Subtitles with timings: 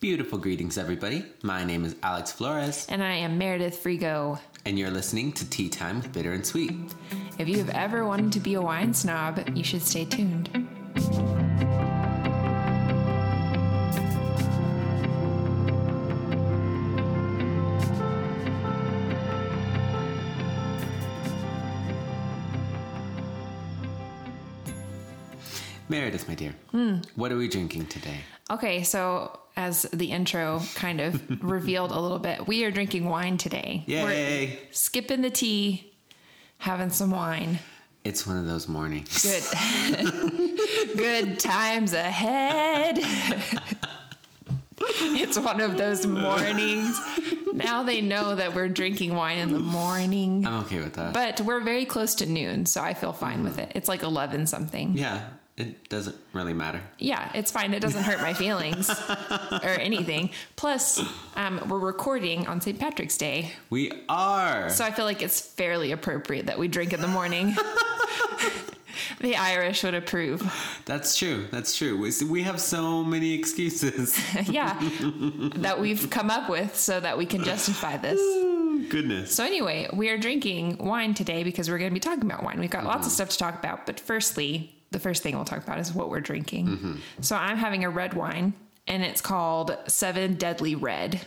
[0.00, 1.24] Beautiful greetings, everybody.
[1.42, 4.38] My name is Alex Flores, And I am Meredith Frigo.
[4.66, 6.74] and you're listening to Tea Time with Bitter and Sweet.
[7.38, 10.50] If you have ever wanted to be a wine snob, you should stay tuned.
[25.88, 26.96] Meredith, my dear, hmm.
[27.14, 28.18] what are we drinking today?
[28.50, 33.38] Okay, so as the intro kind of revealed a little bit, we are drinking wine
[33.38, 33.84] today.
[33.86, 34.04] Yay!
[34.04, 35.92] We're skipping the tea,
[36.58, 37.58] having some wine.
[38.04, 39.22] It's one of those mornings.
[39.22, 39.42] Good.
[40.96, 42.98] Good times ahead.
[44.78, 47.00] it's one of those mornings.
[47.52, 50.46] Now they know that we're drinking wine in the morning.
[50.46, 51.14] I'm okay with that.
[51.14, 53.62] But we're very close to noon, so I feel fine with mm-hmm.
[53.62, 53.72] it.
[53.74, 54.96] It's like 11 something.
[54.96, 56.82] yeah, it doesn't really matter.
[56.98, 57.72] Yeah, it's fine.
[57.72, 58.90] It doesn't hurt my feelings
[59.50, 60.30] or anything.
[60.54, 61.02] Plus,
[61.34, 62.78] um, we're recording on St.
[62.78, 64.68] Patrick's Day, We are.
[64.68, 67.56] so I feel like it's fairly appropriate that we drink in the morning.
[69.20, 70.42] the Irish would approve.
[70.84, 71.46] That's true.
[71.50, 71.96] That's true.
[71.98, 74.18] We, we have so many excuses.
[74.50, 74.78] yeah,
[75.56, 78.20] that we've come up with so that we can justify this.
[78.90, 79.34] Goodness.
[79.34, 82.60] So, anyway, we are drinking wine today because we're going to be talking about wine.
[82.60, 85.62] We've got lots of stuff to talk about, but firstly, the first thing we'll talk
[85.62, 87.02] about is what we're drinking.
[87.20, 88.54] So, I'm having a red wine,
[88.86, 91.20] and it's called Seven Deadly Red,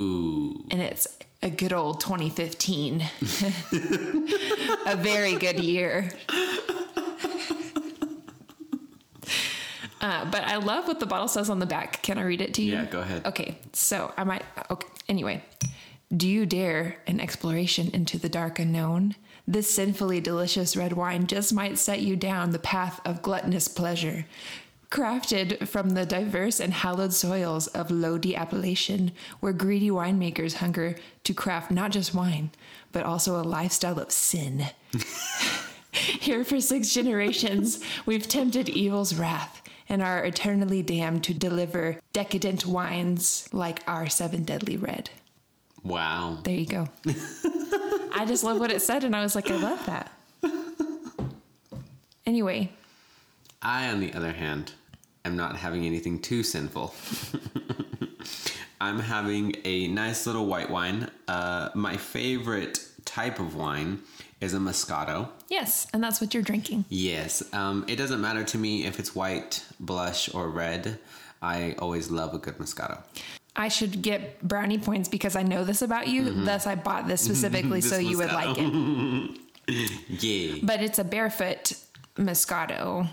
[0.00, 0.64] Ooh.
[0.70, 1.06] and it's
[1.42, 3.02] a good old 2015.
[4.86, 6.10] a very good year.
[9.98, 12.00] Uh, but I love what the bottle says on the back.
[12.02, 12.74] Can I read it to you?
[12.74, 13.26] Yeah, go ahead.
[13.26, 14.44] Okay, so I might.
[14.70, 15.42] Okay, anyway,
[16.14, 19.16] do you dare an exploration into the dark unknown?
[19.48, 24.26] This sinfully delicious red wine just might set you down the path of gluttonous pleasure.
[24.90, 31.34] Crafted from the diverse and hallowed soils of Lodi Appellation, where greedy winemakers hunger to
[31.34, 32.50] craft not just wine,
[32.92, 34.66] but also a lifestyle of sin.
[35.92, 42.66] Here for six generations, we've tempted evil's wrath and are eternally damned to deliver decadent
[42.66, 45.10] wines like our seven deadly red.
[45.84, 46.38] Wow.
[46.42, 46.88] There you go.
[48.16, 50.10] I just love what it said, and I was like, I love that.
[52.24, 52.70] Anyway,
[53.62, 54.72] I, on the other hand,
[55.24, 56.92] am not having anything too sinful.
[58.80, 61.08] I'm having a nice little white wine.
[61.28, 64.00] Uh, my favorite type of wine
[64.40, 65.28] is a Moscato.
[65.48, 66.84] yes, and that's what you're drinking.
[66.88, 70.98] Yes, um, it doesn't matter to me if it's white, blush, or red.
[71.40, 73.02] I always love a good Moscato.
[73.56, 76.44] I should get brownie points because I know this about you.
[76.44, 79.38] Thus, I bought this specifically This so you would like it.
[80.08, 80.58] Yeah.
[80.62, 81.72] But it's a barefoot
[82.16, 83.08] Moscato.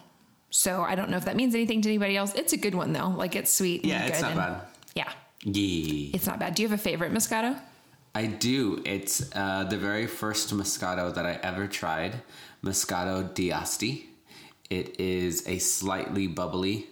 [0.51, 2.35] So I don't know if that means anything to anybody else.
[2.35, 3.09] It's a good one though.
[3.09, 3.81] Like it's sweet.
[3.81, 4.61] And Yeah, it's not bad.
[4.93, 5.09] Yeah,
[5.43, 6.11] Yeah.
[6.13, 6.53] it's not bad.
[6.53, 7.57] Do you have a favorite Moscato?
[8.13, 8.83] I do.
[8.85, 12.21] It's uh, the very first Moscato that I ever tried,
[12.63, 14.07] Moscato d'Asti.
[14.69, 16.85] It is a slightly bubbly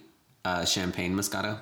[0.44, 1.58] uh, champagne Moscato,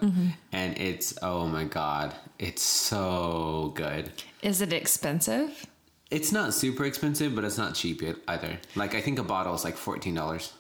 [0.53, 4.11] and it's oh my god, it's so good.
[4.43, 5.67] Is it expensive?
[6.11, 8.59] It's not super expensive, but it's not cheap either.
[8.75, 10.53] Like I think a bottle is like fourteen dollars.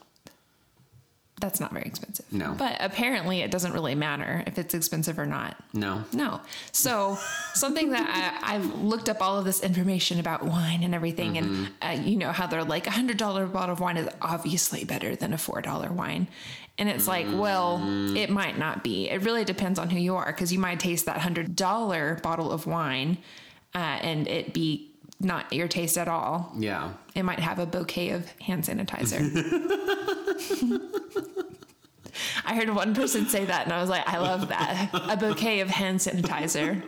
[1.40, 2.30] That's not very expensive.
[2.30, 2.54] No.
[2.56, 5.56] But apparently it doesn't really matter if it's expensive or not.
[5.72, 6.42] No, No.
[6.70, 7.16] So
[7.54, 11.70] something that I, I've looked up all of this information about wine and everything, and
[11.80, 15.16] uh, you know how they're like a hundred dollar bottle of wine is obviously better
[15.16, 16.28] than a four dollar wine,
[16.80, 17.80] and it's like, well,
[18.16, 19.08] it might not be.
[19.08, 22.50] It really depends on who you are, because you might taste that hundred dollar bottle
[22.50, 23.18] of wine,
[23.74, 26.52] uh, and it be not your taste at all.
[26.58, 29.20] yeah, It might have a bouquet of hand sanitizer.
[32.44, 34.90] I heard one person say that, and I was like, I love that.
[34.92, 36.82] A bouquet of hand sanitizer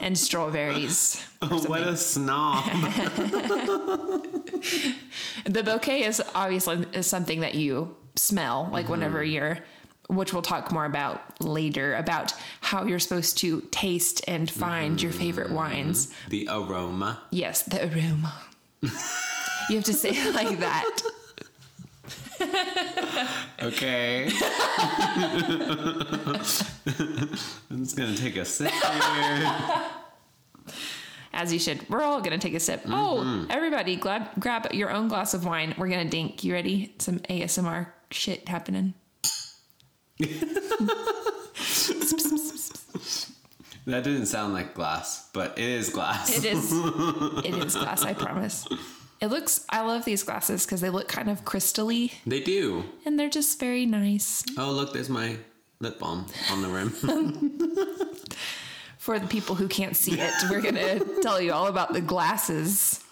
[0.00, 1.24] and strawberries.
[1.40, 2.64] what a snob.
[5.46, 8.92] The bouquet is obviously is something that you smell, like mm-hmm.
[8.92, 9.58] whenever you're,
[10.08, 15.12] which we'll talk more about later, about how you're supposed to taste and find your
[15.12, 15.56] favorite mm-hmm.
[15.56, 16.12] wines.
[16.28, 17.20] the aroma.
[17.30, 18.34] Yes, the aroma.
[18.82, 21.00] you have to say it like that.
[23.62, 24.30] Okay.
[27.70, 29.84] I'm just gonna take a sip here.
[31.32, 31.88] As you should.
[31.90, 32.82] We're all gonna take a sip.
[32.86, 33.50] Oh, mm-hmm.
[33.50, 35.74] everybody, grab grab your own glass of wine.
[35.76, 36.42] We're gonna dink.
[36.42, 36.94] You ready?
[36.98, 38.94] Some ASMR shit happening.
[43.86, 46.36] That didn't sound like glass, but it is glass.
[46.36, 46.70] It is.
[46.72, 48.02] it is glass.
[48.02, 48.66] I promise.
[49.20, 49.64] It looks.
[49.68, 52.84] I love these glasses because they look kind of crystally, They do.
[53.04, 54.44] and they're just very nice.
[54.56, 55.36] Oh, look, there's my
[55.80, 56.90] lip balm on the rim.
[58.98, 62.02] For the people who can't see it, we're going to tell you all about the
[62.02, 63.02] glasses.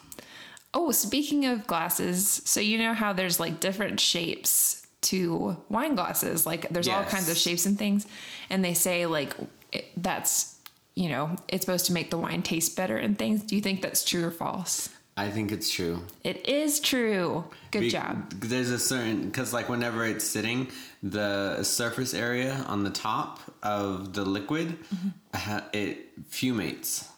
[0.74, 6.46] Oh, speaking of glasses, so you know how there's like different shapes to wine glasses?
[6.46, 8.06] Like there's all kinds of shapes and things.
[8.50, 9.34] And they say like
[9.72, 10.56] it, that's,
[10.94, 13.43] you know, it's supposed to make the wine taste better and things.
[13.43, 14.90] Do you think that's true or false?
[15.16, 16.05] I think it's true.
[16.22, 17.44] It is true.
[17.72, 18.31] Good Be- job.
[18.40, 20.69] There's a certain because like whenever it's sitting,
[21.02, 25.58] the surface area on the top of the liquid, Mm-hmm.
[25.72, 27.08] it fumates.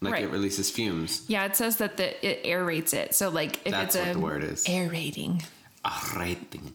[0.00, 0.24] Like Right.
[0.24, 1.22] it releases fumes.
[1.28, 3.14] Yeah, it says that the it aerates it.
[3.14, 4.64] So like if That's it's what a the word is.
[4.68, 5.42] aerating.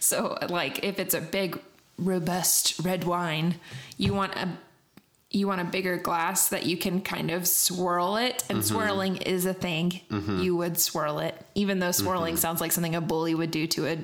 [0.00, 1.58] So like if it's a big
[1.96, 3.54] robust red wine,
[3.96, 4.48] you want a
[5.30, 9.46] you want a bigger glass that you can kind of swirl it and swirling is
[9.46, 10.00] a thing.
[10.10, 11.34] You would swirl it.
[11.54, 13.96] Even though swirling sounds like something a bully would do to a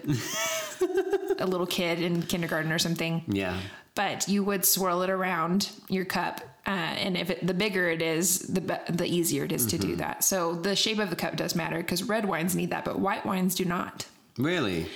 [1.39, 3.25] a little kid in kindergarten or something.
[3.29, 3.59] Yeah.
[3.95, 6.41] But you would swirl it around your cup.
[6.67, 9.79] Uh, and if it, the bigger it is, the be- the easier it is to
[9.79, 10.23] do that.
[10.25, 13.27] So the shape of the cup does matter because red wines need that, but white
[13.27, 14.07] wines do not.
[14.39, 14.87] Really?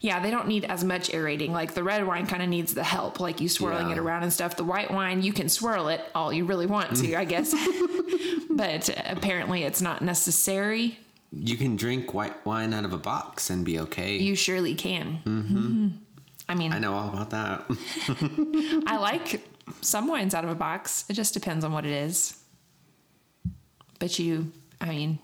[0.00, 1.52] Yeah, they don't need as much aerating.
[1.52, 3.92] Like the red wine kind of needs the help, like you swirling Yeah.
[3.92, 4.56] it around and stuff.
[4.56, 7.54] The white wine, you can swirl it all you really want to, I guess.
[8.50, 10.98] but uh, apparently it's not necessary.
[11.32, 14.16] You can drink white wine out of a box and be okay.
[14.18, 15.20] You surely can.
[15.24, 15.88] Mm-hmm.
[16.48, 17.64] I mean, I know all about that.
[18.86, 19.46] I like
[19.80, 21.04] some wines out of a box.
[21.08, 22.36] It just depends on what it is.
[24.00, 24.50] But you,
[24.80, 25.20] I mean,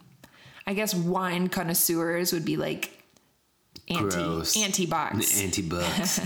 [0.67, 2.98] I guess wine connoisseurs would be like
[3.91, 5.41] anti anti box.
[5.41, 6.21] Anti bugs.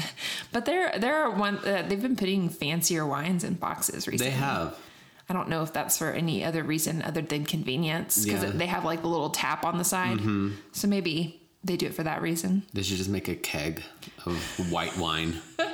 [0.53, 4.31] But there there are one uh, they've been putting fancier wines in boxes recently.
[4.31, 4.77] they have.
[5.29, 8.49] I don't know if that's for any other reason other than convenience because Yeah.
[8.51, 8.59] Mm-hmm.
[8.59, 10.19] they have like the little tap on the side.
[10.73, 12.65] So maybe they do it for that reason.
[12.75, 13.83] They should just make a keg
[14.27, 14.37] of
[14.73, 15.37] white wine.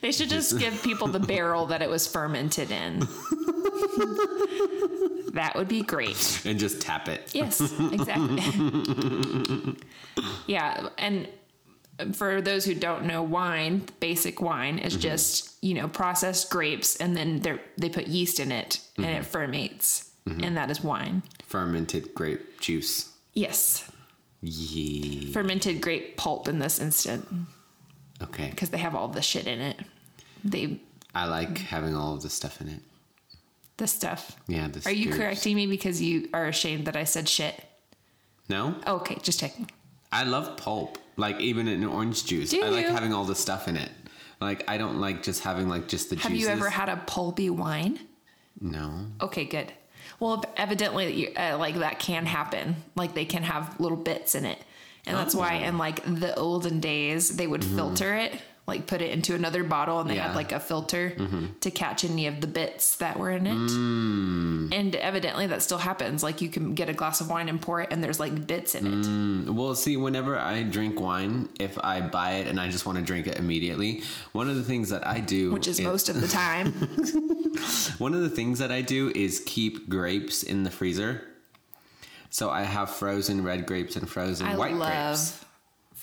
[0.00, 3.06] They should just give people the barrel that it was fermented in.
[5.32, 6.42] that would be great.
[6.44, 7.34] and just tap it.
[7.34, 7.60] Yes,
[7.92, 9.76] exactly.
[10.46, 11.28] yeah, and
[12.12, 15.02] for those who don't know, wine, basic wine, is mm-hmm.
[15.02, 19.10] just you know processed grapes, and then they they put yeast in it, and it
[19.10, 19.22] mm-hmm.
[19.22, 20.44] ferments, mm-hmm.
[20.44, 21.22] and that is wine.
[21.44, 23.12] Fermented grape juice.
[23.32, 23.90] Yes,
[24.40, 25.32] Yeah.
[25.32, 27.28] fermented grape pulp in this instant
[28.22, 28.48] Okay.
[28.48, 29.78] because they have all the shit in it.
[30.42, 30.80] They
[31.14, 32.80] I like having all of the stuff in it.
[33.76, 34.36] The stuff.
[34.48, 34.68] Yeah.
[34.68, 37.62] The Are you correcting me because you are ashamed that I said shit?
[38.48, 38.74] No.
[38.86, 39.70] Okay, just checking.
[40.12, 40.98] I love pulp.
[41.16, 42.50] Like even in orange juice.
[42.50, 42.92] Do I like you?
[42.92, 43.90] having all the stuff in it.
[44.40, 46.22] Like I don't like just having like just the juice.
[46.24, 46.46] Have juices.
[46.46, 47.98] you ever had a pulpy wine?
[48.60, 49.06] No.
[49.20, 49.72] Okay, good.
[50.20, 52.76] Well, evidently, uh, like that can happen.
[52.94, 54.58] Like they can have little bits in it,
[55.06, 55.68] and that's why Oh.
[55.68, 60.00] in like the olden days they would filter it, like put it into another bottle,
[60.00, 60.16] and they Mm-hmm.
[60.16, 60.22] Yeah.
[60.24, 60.32] Mm-hmm.
[60.32, 61.16] had like a filter
[61.60, 63.54] to catch any of the bits that were in it.
[63.54, 64.74] Mm.
[64.74, 66.22] And evidently, that still happens.
[66.22, 68.74] Like you can get a glass of wine and pour it, and there's like bits
[68.74, 68.86] in
[69.46, 69.52] it.
[69.52, 73.04] Well, see, whenever I drink wine, if I buy it and I just want to
[73.04, 74.02] drink it immediately,
[74.32, 76.72] one of the things that I do, Which is most of the time.
[77.98, 81.22] one of the things that I do is keep grapes in the freezer.
[82.30, 85.44] So I have frozen red grapes and frozen I white love grapes,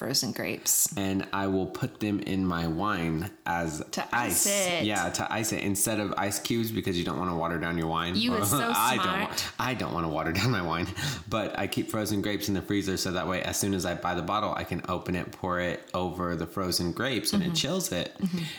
[0.03, 0.89] frozen grapes.
[0.97, 4.83] and I will put them in my wine as To ice it.
[4.83, 7.77] Yeah, to ice it instead of ice cubes because you don't want to water down
[7.77, 8.15] your wine.
[8.15, 9.03] You is so I don't.
[9.05, 9.19] smart.
[9.29, 10.87] Want, I don't want to water down my wine,
[11.29, 13.93] but I keep frozen grapes in the freezer so that way, as soon as I
[13.95, 17.51] buy the bottle, I can open it, pour it over the frozen grapes, and Mm-hmm.
[17.53, 18.15] it chills it.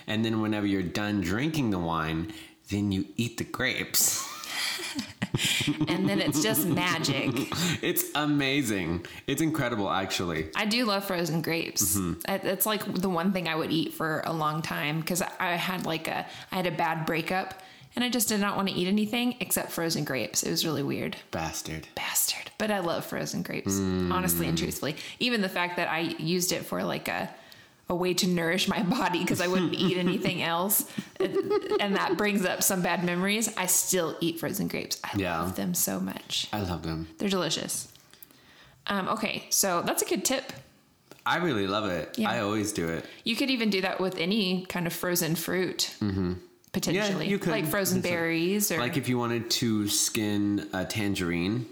[0.06, 2.32] And then whenever you're done drinking the wine,
[2.70, 4.26] then you eat the grapes.
[5.88, 7.30] and then it's just magic.
[7.82, 9.04] It's amazing.
[9.26, 10.48] It's incredible, actually.
[10.54, 11.96] I do love frozen grapes.
[11.96, 12.46] Mm-hmm.
[12.46, 15.84] It's like the one thing I would eat for a long time because I had
[15.86, 17.60] like a I had a bad breakup
[17.94, 20.42] and I just did not want to eat anything except frozen grapes.
[20.42, 21.16] It was really weird.
[21.30, 21.86] Bastard.
[21.94, 22.50] Bastard.
[22.58, 24.12] But I love frozen grapes, Mm.
[24.12, 24.96] honestly and truthfully.
[25.18, 27.28] Even the fact that I used it for like a
[27.88, 30.90] a way to nourish my body because I wouldn't eat anything else.
[31.20, 33.54] And that brings up some bad memories.
[33.56, 34.98] I still eat frozen grapes.
[35.04, 35.40] I Yeah.
[35.40, 36.48] love them so much.
[36.52, 37.08] I love them.
[37.18, 37.88] They're delicious.
[38.86, 40.52] Um, okay, so that's a good tip.
[41.26, 42.18] I really love it.
[42.18, 42.30] Yeah.
[42.30, 43.06] I always do it.
[43.24, 45.94] You could even do that with any kind of frozen fruit,
[46.72, 47.30] potentially, Mm-hmm.
[47.30, 47.50] you could.
[47.52, 51.64] like frozen It's berries or Like if you wanted to skin a tangerine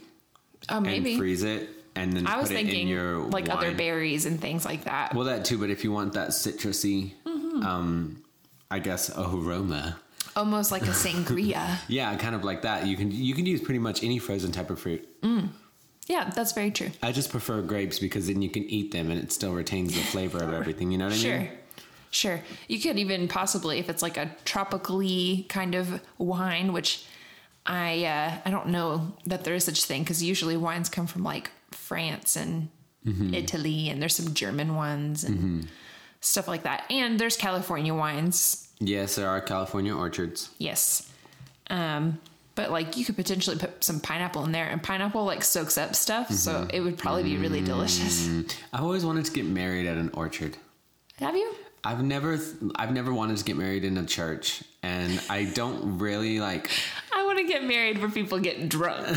[0.71, 1.11] oh, maybe.
[1.13, 4.27] and freeze it and then I was put it in thinking your like other berries
[4.27, 5.15] and things like that.
[5.15, 7.67] Well, that too, but if you want that citrusy, Mm-hmm.
[7.67, 8.23] um,
[8.71, 9.99] I guess aroma.
[10.35, 11.77] Almost like a sangria.
[11.89, 12.87] Yeah, kind of like that.
[12.87, 15.07] You can you can use pretty much any frozen type of fruit.
[16.09, 16.91] yeah, that's very true.
[17.03, 20.01] I just prefer grapes because then you can eat them and it still retains the
[20.01, 20.91] flavor of everything.
[20.91, 21.39] You know what I Sure.
[21.39, 21.49] mean?
[21.49, 21.57] Sure.
[22.15, 22.41] Sure.
[22.69, 27.05] You could even possibly, if it's like a tropically kind of wine, which
[27.67, 31.23] I uh, I don't know that there is such thing because usually wines come from
[31.25, 32.69] like France and
[33.07, 33.35] mm-hmm.
[33.35, 35.61] Italy, and there's some German ones and mm-hmm.
[36.21, 36.85] stuff like that.
[36.91, 38.69] And there's California wines.
[38.79, 40.51] Yes, there are California orchards.
[40.59, 41.11] Yes.
[41.69, 42.19] Um,
[42.55, 45.95] but like you could potentially put some pineapple in there, and pineapple like soaks up
[45.95, 46.71] stuff, so mm-hmm.
[46.73, 47.67] it would probably be really mm.
[47.67, 48.29] delicious.
[48.73, 50.57] I've always wanted to get married at an orchard.
[51.19, 51.55] Have you?
[51.85, 52.39] I've never,
[52.77, 56.71] I've never wanted to get married in a church, and I don't really like.
[57.15, 59.07] I want to get married where people get drunk.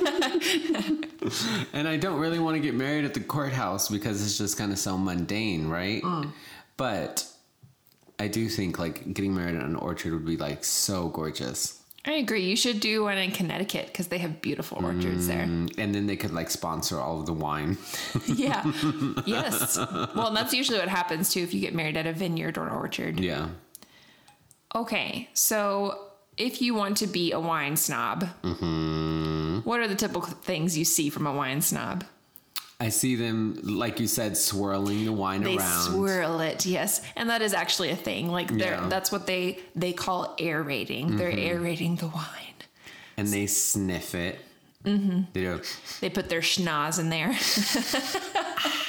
[1.72, 4.72] And I don't really want to get married at the courthouse because it's just kind
[4.72, 6.02] of so mundane, right?
[6.76, 7.26] But
[8.18, 11.76] I do think like getting married in an orchard would be like so gorgeous.
[12.06, 12.44] I agree.
[12.44, 15.44] You should do one in Connecticut because they have beautiful orchards there.
[15.44, 17.76] Mm, And then they could like sponsor all of the wine.
[18.26, 18.64] yeah.
[19.26, 19.76] Yes.
[19.76, 22.66] Well, and that's usually what happens too if you get married at a vineyard or
[22.66, 23.20] an orchard.
[23.20, 23.48] yeah.
[24.74, 25.28] Okay.
[25.34, 26.09] So
[26.40, 28.24] if you want to be a wine snob,
[29.64, 32.04] what are the typical things you see from a wine snob?
[32.82, 35.82] I see them, like you said, swirling the wine They around.
[35.92, 38.30] swirl it, yes, and that is actually a thing.
[38.32, 38.88] Like they're Yeah.
[38.88, 41.16] that's what they they call aerating.
[41.18, 42.56] They're aerating the wine.
[43.18, 44.38] and they sniff it.
[44.84, 45.20] Mm-hmm.
[45.34, 45.60] They go,
[46.00, 47.34] They put their schnoz in there.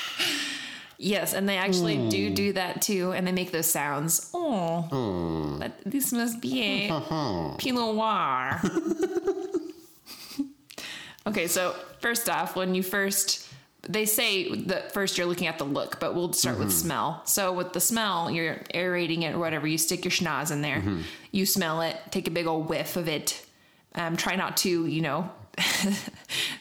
[1.02, 2.34] yes, and they actually do hmm.
[2.34, 4.30] do that too, and they make those sounds.
[4.34, 5.60] Oh, hmm.
[5.60, 8.62] but this must be a Pinot Noir.
[11.28, 13.52] okay, so first off, when you first
[13.90, 16.78] they say that first you're looking at the look, but we'll start with mm-hmm.
[16.78, 17.22] smell.
[17.26, 19.68] So with the smell, you're aerating it or whatever.
[19.68, 20.78] You stick your schnoz in there.
[20.78, 21.02] Mm-hmm.
[21.32, 21.98] You smell it.
[22.12, 23.44] Take a big old whiff of it.
[23.96, 25.30] Um, try not to, you know,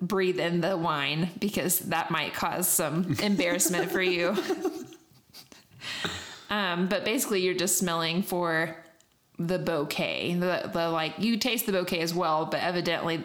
[0.00, 4.36] breathe in the wine because that might cause some embarrassment for you.
[6.50, 8.76] um, but basically, you're just smelling for
[9.38, 10.34] the bouquet.
[10.34, 13.24] The, the like you taste the bouquet as well, but evidently,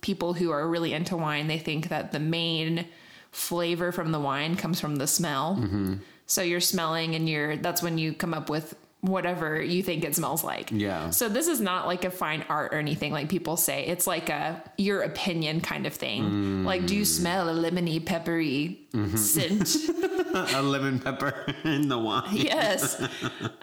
[0.00, 2.86] people who are really into wine they think that the main
[3.30, 5.56] flavor from the wine comes from the smell.
[6.26, 8.74] So you're smelling, and you're that's when you come up with
[9.04, 10.70] whatever you think it smells like.
[10.72, 11.10] Yeah.
[11.10, 13.84] So this is not like a fine art or anything like people say.
[13.84, 16.64] It's like a your opinion kind of thing.
[16.64, 18.80] Like, do you smell a lemony peppery
[19.14, 19.76] scent?
[20.34, 22.24] a lemon pepper in the wine.
[22.32, 23.00] yes.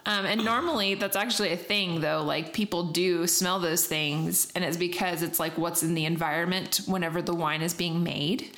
[0.04, 2.22] Um, and normally that's actually a thing though.
[2.22, 6.80] Like people do smell those things, and it's because it's like what's in the environment
[6.86, 8.50] whenever the wine is being made.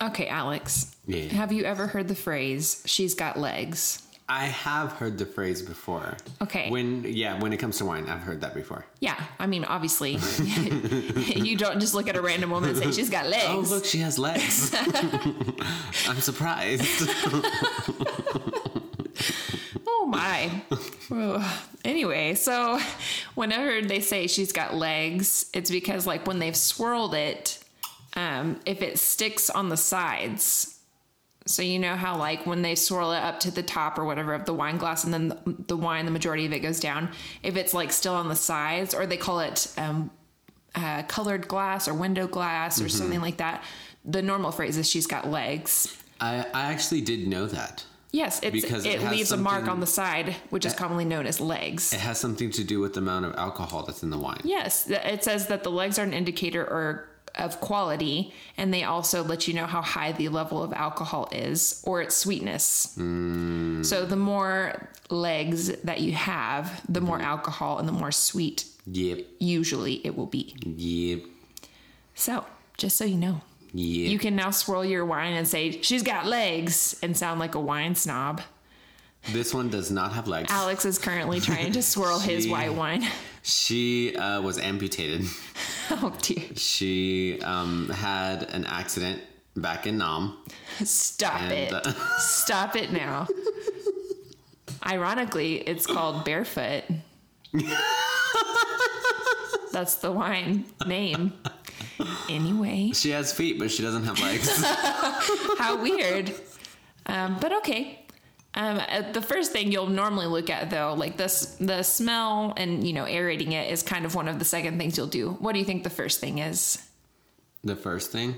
[0.00, 0.94] Okay, Alex.
[1.06, 1.24] Yeah.
[1.32, 4.02] Have you ever heard the phrase "she's got legs"?
[4.32, 6.16] I have heard the phrase before.
[6.40, 6.70] Okay.
[6.70, 8.86] When yeah, when it comes to wine, I've heard that before.
[8.98, 10.12] Yeah, I mean, obviously,
[11.36, 13.70] you don't just look at a random woman and say she's got legs.
[13.70, 14.74] Oh, look, she has legs.
[16.08, 17.10] I'm surprised.
[19.86, 20.50] Oh my.
[21.84, 22.80] Anyway, so
[23.36, 27.62] whenever they say she's got legs, it's because like when they've swirled it,
[28.16, 30.80] um, if it sticks on the sides,
[31.46, 34.34] so you know how like when they swirl it up to the top or whatever
[34.34, 37.10] of the wine glass, and then the, the wine, the majority of it goes down.
[37.42, 40.10] If it's like still on the sides, or they call it um,
[40.74, 43.64] uh, colored glass or window glass or something like that,
[44.04, 45.96] the normal phrase is she's got legs.
[46.20, 47.84] I, I actually did know that.
[48.12, 51.26] Yes, it's, Because it, it leaves a mark on the side, which is commonly known
[51.26, 51.94] as legs.
[51.94, 54.40] It has something to do with the amount of alcohol that's in the wine.
[54.44, 59.22] Yes, it says that the legs are an indicator or of quality, and they also
[59.24, 62.94] let you know how high the level of alcohol is or its sweetness.
[62.98, 63.84] Mm.
[63.84, 69.20] So the more legs that you have, the more alcohol and the more sweet Yep.
[69.38, 70.54] usually it will be.
[70.64, 71.24] Yep.
[72.14, 72.44] So
[72.76, 73.40] just so you know,
[73.74, 74.10] Yep.
[74.10, 77.60] you can now swirl your wine and say she's got legs and sound like a
[77.60, 78.42] wine snob.
[79.32, 80.50] this one does not have legs.
[80.50, 83.06] Alex is currently trying to swirl his white wine.
[83.42, 85.26] She uh, was amputated.
[85.90, 86.42] oh dear.
[86.56, 89.20] She um, had an accident
[89.56, 90.38] back in Nam.
[90.84, 91.72] Stop And, it.
[91.72, 93.26] uh, Stop it now.
[94.86, 96.84] Ironically, it's called Barefoot.
[99.72, 101.32] That's the wine name.
[102.28, 104.48] Anyway, She has feet, but she doesn't have legs.
[105.58, 106.32] how weird.
[107.06, 108.01] Um, but okay.
[108.54, 112.86] Um, uh, the first thing you'll normally look at, though, like this, the smell and
[112.86, 115.30] you know aerating it is kind of one of the second things you'll do.
[115.30, 116.86] What do you think the first thing is
[117.64, 118.36] the first thing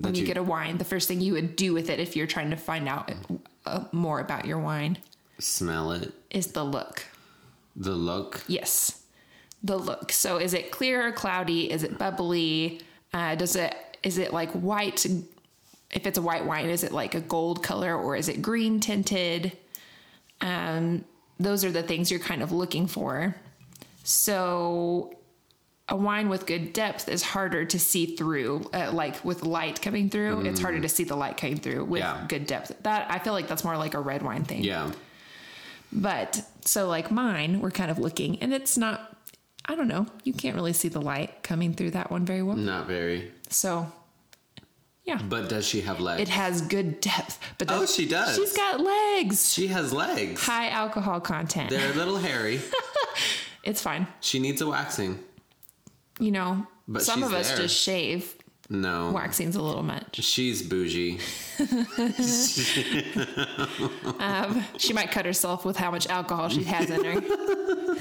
[0.00, 0.78] when that you, get a wine?
[0.78, 3.12] The first thing you would do with it if you're trying to find out
[3.64, 4.98] uh, more about your wine
[5.42, 7.04] smell it, is the look.
[7.76, 8.42] the look.
[8.46, 9.02] Yes,
[9.62, 10.12] the look.
[10.12, 11.70] So is it clear or cloudy?
[11.70, 12.80] Is it bubbly?
[13.12, 15.06] Uh, does it is it like white?
[15.92, 18.80] If it's a white wine, is it like a gold color or is it green
[18.80, 19.52] tinted?
[20.40, 21.04] Um,
[21.38, 23.34] those are the things you're kind of looking for.
[24.04, 25.16] So
[25.88, 30.08] a wine with good depth is harder to see through, uh, like with light coming
[30.08, 30.42] through.
[30.46, 32.24] It's harder to see the light coming through with Yeah.
[32.28, 32.72] good depth.
[32.82, 34.64] That I feel like that's more like a red wine thing.
[34.64, 34.90] Yeah.
[35.92, 39.08] But so like mine, we're kind of looking, and it's not.
[39.66, 40.06] I don't know.
[40.24, 42.56] You can't really see the light coming through that one very well.
[42.56, 43.30] Not very.
[43.48, 43.92] So,
[45.04, 46.22] yeah, But does she have legs?
[46.22, 47.38] it has good depth.
[47.58, 48.36] But Oh, she does.
[48.36, 49.52] She's got legs.
[49.52, 50.44] she has legs.
[50.44, 51.70] High alcohol content.
[51.70, 52.60] They're a little hairy.
[53.64, 54.08] It's fine.
[54.20, 55.20] She needs a waxing.
[56.18, 57.58] You know, But some of us there.
[57.58, 58.34] just shave.
[58.68, 59.12] No.
[59.12, 60.20] Waxing's a little much.
[60.20, 61.20] She's bougie.
[64.18, 67.96] Um, she might cut herself with how much alcohol she has in her.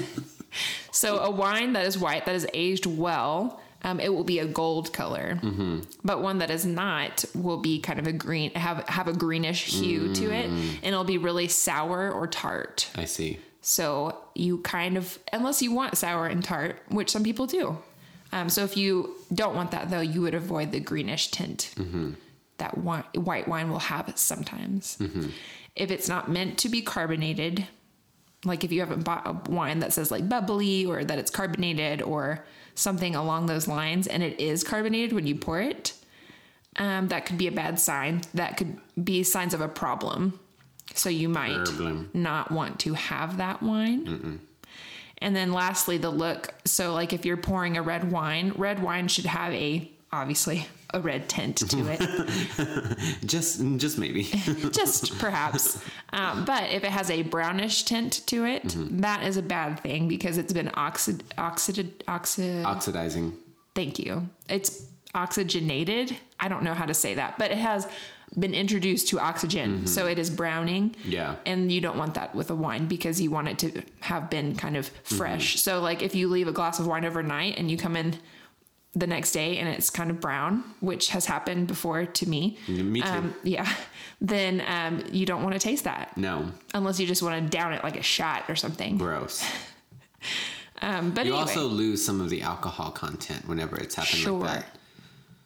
[0.91, 4.45] so a wine that is white that is aged well, um, it will be a
[4.45, 5.39] gold color.
[6.03, 9.65] But one that is not will be kind of a green, have have a greenish
[9.79, 12.89] hue to it, and it'll be really sour or tart.
[12.95, 13.39] I see.
[13.61, 17.77] So you kind of, unless you want sour and tart, which some people do.
[18.33, 21.73] Um, so if you don't want that though, you would avoid the greenish tint
[22.57, 24.97] that wi- white wine will have sometimes.
[25.75, 27.67] If it's not meant to be carbonated,
[28.45, 32.01] like if you haven't bought a wine that says like bubbly or that it's carbonated
[32.01, 35.93] or something along those lines, and it is carbonated when you pour it,
[36.77, 38.21] um, that could be a bad sign.
[38.33, 40.39] That could be signs of a problem.
[40.93, 42.09] So you might Problem.
[42.13, 44.41] not want to have that wine.
[45.19, 46.53] And then lastly, the look.
[46.65, 50.99] So, like if you're pouring a red wine, red wine should have a obviously a
[50.99, 54.23] red tint to it, Just just maybe.
[54.71, 55.81] just perhaps.
[56.13, 58.99] Um, but if it has a brownish tint to it, mm-hmm.
[58.99, 62.65] that is a bad thing because it's been oxid, oxided, oxid.
[62.65, 63.31] Oxidizing.
[63.75, 64.27] thank you.
[64.49, 66.17] It's oxygenated.
[66.37, 67.87] I don't know how to say that, but it has
[68.37, 69.85] been introduced to oxygen, mm-hmm.
[69.85, 70.97] so it is browning.
[71.05, 71.37] Yeah.
[71.45, 74.55] and you don't want that with a wine because you want it to have been
[74.57, 75.15] kind of mm-hmm.
[75.15, 75.61] fresh.
[75.61, 78.15] So, like if you leave a glass of wine overnight and you come in
[78.93, 82.57] the next day and it's kind of brown, which has happened before to me.
[82.67, 83.07] Me too.
[83.07, 83.71] Um, yeah,
[84.21, 86.51] then um, you don't want to taste that No.
[86.73, 88.97] unless you just want to down it like a shot or something.
[88.97, 89.43] Gross.
[90.83, 94.39] Um, but You anyway, also lose some of the alcohol content whenever it's happened Sure.
[94.39, 94.65] like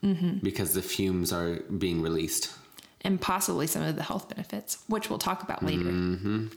[0.02, 0.42] that.
[0.42, 2.54] Because the fumes are being released.
[3.02, 5.90] and possibly some of the health benefits, which we'll talk about later.
[5.90, 6.50] Um,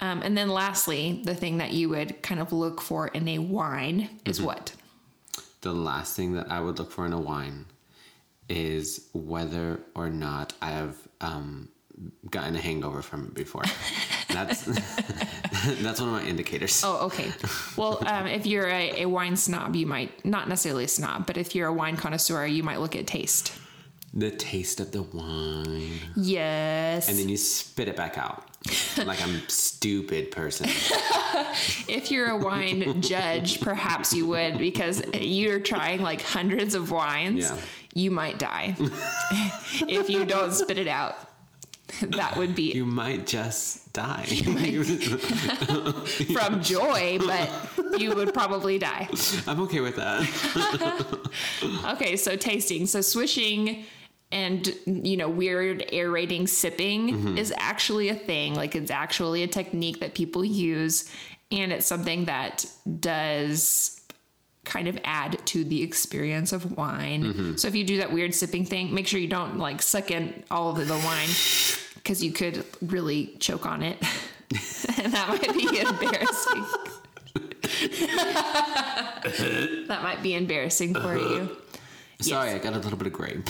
[0.00, 4.08] and then lastly, the thing that you would kind of look for in a wine
[4.24, 4.72] is what?
[5.62, 7.66] The last thing that I would look for in a wine
[8.48, 11.68] is whether or not I have um,
[12.30, 13.62] gotten a hangover from it before.
[14.28, 14.62] That's
[15.82, 16.82] that's one of my indicators.
[16.84, 17.32] Oh, okay.
[17.76, 21.36] Well, um, if you're a, a wine snob, you might not necessarily a snob, but
[21.36, 23.52] if you're a wine connoisseur, you might look at taste.
[24.14, 27.08] The taste of the wine, Yes.
[27.08, 28.44] and then you spit it back out
[29.04, 30.66] like I'm a stupid person.
[31.88, 37.50] if you're a wine judge, perhaps you would because you're trying like hundreds of wines.
[37.50, 37.56] Yeah.
[37.92, 38.76] You might die
[39.88, 41.16] if you don't spit it out.
[42.02, 44.24] That would be You might just die.
[44.46, 44.84] might,
[46.32, 47.50] from joy, but
[47.98, 49.08] you would probably die.
[49.48, 50.22] I'm okay with that.
[51.94, 52.86] Okay, so tasting.
[52.86, 53.84] So swishing
[54.32, 57.38] and you know weird aerating sipping mm-hmm.
[57.38, 58.54] is actually a thing.
[58.54, 61.10] Like it's actually a technique that people use
[61.50, 62.64] and it's something that
[63.00, 64.00] does
[64.64, 67.24] kind of add to the experience of wine.
[67.24, 67.56] Mm-hmm.
[67.56, 70.44] So if you do that weird sipping thing, make sure you don't like suck in
[70.50, 71.28] all of the wine
[72.04, 73.98] cuz you could really choke on it.
[74.98, 76.64] and that might be embarrassing.
[79.88, 81.56] that might be embarrassing for you.
[82.20, 83.48] Sorry, I got a little bit of grape.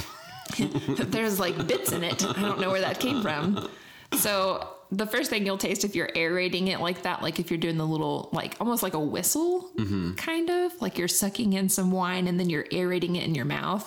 [0.99, 2.25] There's like bits in it.
[2.25, 3.69] I don't know where that came from.
[4.15, 7.59] So the first thing you'll taste if you're aerating it like that, like if you're
[7.59, 9.71] doing the little, like almost like a whistle,
[10.17, 13.45] kind of like you're sucking in some wine and then you're aerating it in your
[13.45, 13.87] mouth,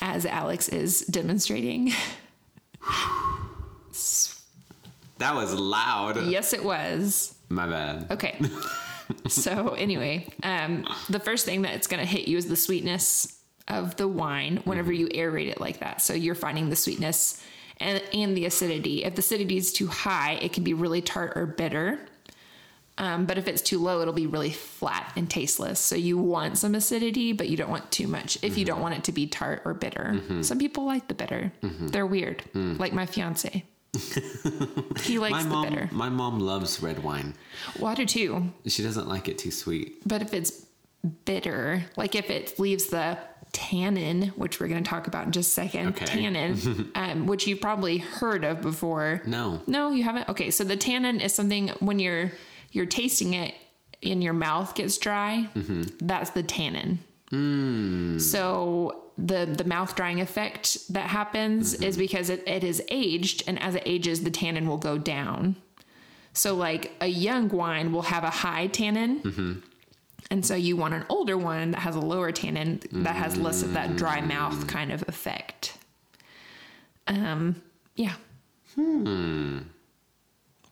[0.00, 1.92] as Alex is demonstrating.
[5.18, 6.26] That was loud.
[6.26, 7.36] yes, it was.
[7.48, 8.10] My bad.
[8.10, 8.40] Okay.
[9.28, 13.96] so anyway, um, the first thing that's going to hit you is the sweetness of
[13.96, 15.00] the wine whenever mm-hmm.
[15.00, 16.02] you aerate it like that.
[16.02, 17.42] So you're finding the sweetness
[17.78, 19.04] and, and the acidity.
[19.04, 22.00] If the acidity is too high, it can be really tart or bitter.
[22.98, 25.80] Um, but if it's too low, it'll be really flat and tasteless.
[25.80, 28.82] So you want some acidity, but you don't want too much if you don't mm-hmm.
[28.82, 30.12] want it to be tart or bitter.
[30.14, 30.42] Mm-hmm.
[30.42, 31.52] Some people like the bitter.
[31.62, 32.78] They're weird, mm.
[32.78, 33.64] like my fiance.
[35.02, 35.88] he likes My the mom, bitter.
[35.92, 37.34] my mom loves red wine.
[37.78, 38.52] Water too.
[38.66, 40.06] She doesn't like it too sweet.
[40.06, 40.66] But if it's
[41.24, 43.18] bitter, like if it leaves the
[43.52, 45.88] tannin, which we're going to talk about in just a second.
[45.88, 46.06] Okay.
[46.06, 49.22] Tannin, um, which you've probably heard of before.
[49.26, 49.60] No.
[49.66, 50.28] No, you haven't.
[50.28, 52.32] Okay, so the tannin is something when you're
[52.70, 53.54] you're tasting it
[54.00, 55.48] in your mouth gets dry.
[55.54, 56.06] Mm-hmm.
[56.06, 56.98] That's the tannin.
[57.30, 58.18] Hmm.
[58.18, 61.84] So the the mouth drying effect that happens mm-hmm.
[61.84, 65.56] is because it, it is aged, and as it ages, the tannin will go down.
[66.32, 69.20] So like a young wine will have a high tannin.
[69.20, 69.52] Mm-hmm.
[70.32, 73.62] And so you want an older one that has a lower tannin that has less
[73.62, 75.76] of that dry mouth kind of effect.
[77.06, 77.60] Um,
[77.96, 78.14] yeah.
[78.74, 79.58] Hmm.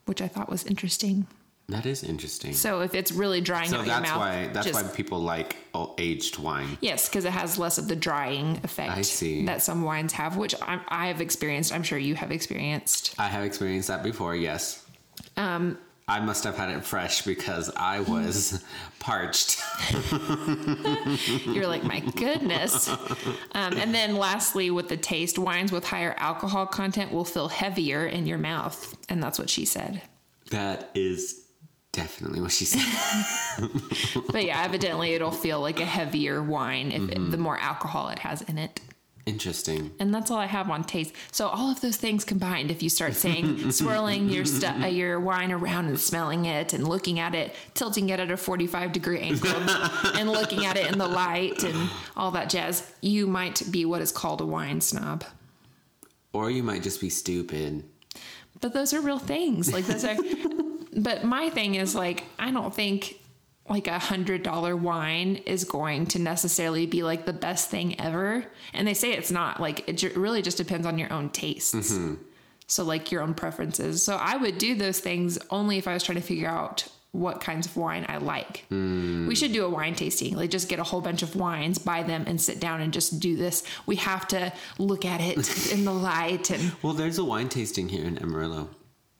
[0.06, 1.26] Which I thought was interesting.
[1.68, 2.54] That is interesting.
[2.54, 5.18] So, So if it's really drying out your that's mouth, why that's just- why people
[5.20, 6.78] like oh, aged wine.
[6.80, 9.44] Yes, because it has less of the drying effect I see.
[9.44, 11.74] that some wines have, which I, I have experienced.
[11.74, 13.14] I'm sure you have experienced.
[13.18, 14.34] I have experienced that before.
[14.34, 14.82] Yes.
[15.36, 15.76] Um,
[16.10, 18.64] I must have had it fresh because I was
[18.98, 19.62] parched.
[21.46, 22.88] You're like, my goodness.
[22.88, 28.06] Um, and then lastly, with the taste, wines with higher alcohol content will feel heavier
[28.06, 28.96] in your mouth.
[29.08, 30.02] And that's what she said.
[30.50, 31.44] That is
[31.92, 32.82] definitely what she said.
[34.32, 37.26] But yeah, evidently it'll feel like a heavier wine if Mm-hmm.
[37.26, 38.80] it, the more alcohol it has in it.
[39.26, 39.92] Interesting.
[39.98, 41.12] And that's all I have on taste.
[41.30, 45.20] So all of those things combined, if you start saying swirling your stu- uh, your
[45.20, 49.20] wine around and smelling it and looking at it, tilting it at a 45 degree
[49.20, 49.50] angle
[50.14, 54.00] and looking at it in the light and all that jazz, you might be what
[54.00, 55.24] is called a wine snob.
[56.32, 57.84] Or you might just be stupid.
[58.60, 59.72] But those are real things.
[59.72, 60.16] Like those are.
[60.96, 63.19] but my thing is like I don't think
[63.70, 68.44] like a hundred dollar wine is going to necessarily be like the best thing ever.
[68.74, 69.60] And they say it's not.
[69.60, 71.96] Like it really just depends on your own tastes.
[72.66, 74.02] So like your own preferences.
[74.02, 77.40] So I would do those things only if I was trying to figure out what
[77.40, 78.64] kinds of wine I like.
[78.70, 80.36] We should do a wine tasting.
[80.36, 83.18] Like just get a whole bunch of wines, buy them and sit down and just
[83.18, 83.64] do this.
[83.86, 87.88] We have to look at it in the light and Well, there's a wine tasting
[87.88, 88.68] here in Amarillo.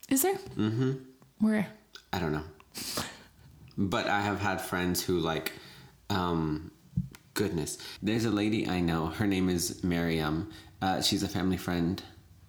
[0.09, 0.37] is there?
[0.57, 0.93] Mm-hmm.
[1.41, 1.67] Where?
[2.13, 2.45] I don't know.
[3.81, 5.53] But I have had friends who like
[6.11, 6.71] um
[7.33, 7.79] goodness.
[8.03, 9.07] There's a lady I know.
[9.07, 10.51] Her name is Miriam.
[10.83, 12.03] Uh, she's a family friend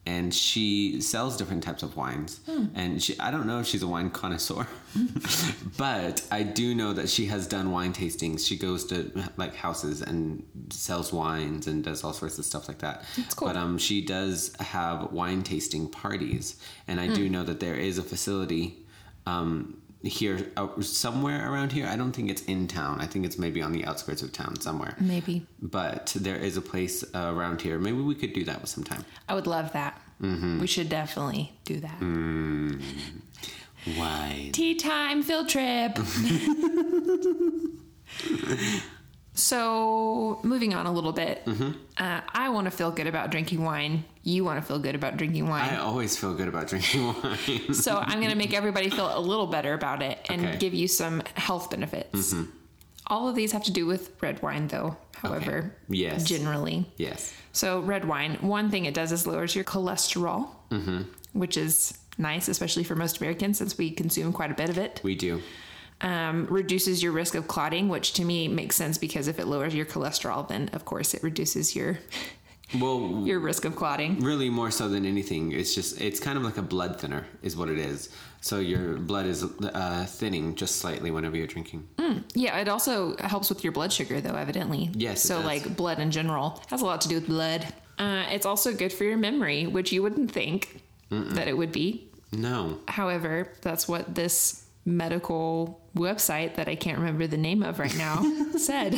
[0.06, 2.42] and she sells different types of wines.
[2.76, 4.68] And she I don't know if she's a wine connoisseur.
[5.78, 8.46] but I do know that she has done wine tastings.
[8.46, 12.80] She goes to like houses and sells wines and does all sorts of stuff like
[12.80, 13.06] that.
[13.16, 13.48] That's cool.
[13.48, 16.58] But um she does have wine tasting parties
[16.90, 18.82] and I do know that there is a facility
[19.26, 21.88] um, here uh, somewhere around here.
[21.88, 23.00] I don't think it's in town.
[23.00, 24.96] I think it's maybe on the outskirts of town somewhere.
[25.00, 25.46] Maybe.
[25.62, 27.80] But there is a place uh, around here.
[27.80, 29.06] Maybe we could do that with sometime.
[29.30, 30.02] I would love that.
[30.22, 32.00] We should definitely do that.
[33.96, 34.52] Why?
[34.54, 35.98] Tea time field trip.
[39.34, 41.42] so, moving on a little bit,
[41.98, 44.04] uh, I want to feel good about drinking wine.
[44.24, 45.70] You want to feel good about drinking wine.
[45.70, 47.74] I always feel good about drinking wine.
[47.74, 50.58] so, I'm going to make everybody feel a little better about it and Okay.
[50.58, 52.36] give you some health benefits.
[53.08, 56.24] All of these have to do with red wine, though, however, Yes.
[56.24, 56.90] generally.
[56.98, 57.34] yes.
[57.54, 60.48] So, red wine, one thing it does is lowers your cholesterol,
[61.34, 65.00] which is nice, especially for most Americans since we consume quite a bit of it.
[65.04, 65.42] We do.
[66.02, 69.76] Um, reduces your risk of clotting, which to me makes sense because if it lowers
[69.76, 72.00] your cholesterol, then of course it reduces your
[72.80, 74.20] Well, your risk of clotting.
[74.22, 75.52] really more so than anything.
[75.52, 78.10] It's just it's kind of like a blood thinner is what it is.
[78.40, 81.88] So your blood is uh, thinning just slightly whenever you're drinking.
[82.34, 84.90] Yeah, it also helps with your blood sugar, though, evidently.
[84.96, 87.68] Yes, So, like blood in general has a lot to do with blood.
[88.00, 92.10] Uh, it's also good for your memory, which you wouldn't think that it would be.
[92.32, 92.80] No.
[92.88, 98.24] However, that's what this medical website that I can't remember the name of right now
[98.58, 98.96] said.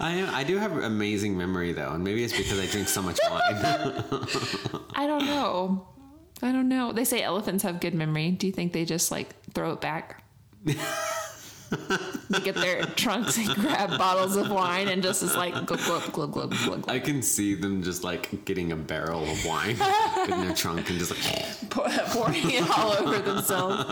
[0.00, 3.02] I am, I do have amazing memory though, and maybe it's because I drink so
[3.02, 3.42] much wine.
[4.94, 5.86] I don't know.
[6.42, 6.92] I don't know.
[6.92, 8.30] They say elephants have good memory.
[8.32, 10.24] Do you think they just like throw it back?
[12.30, 16.12] they get their trunks and grab bottles of wine and just is like glug glug
[16.12, 16.88] glug glug glug.
[16.88, 19.70] I can see them just like getting a barrel of wine
[20.30, 23.84] in their trunk and just like pour- pouring it all over themselves.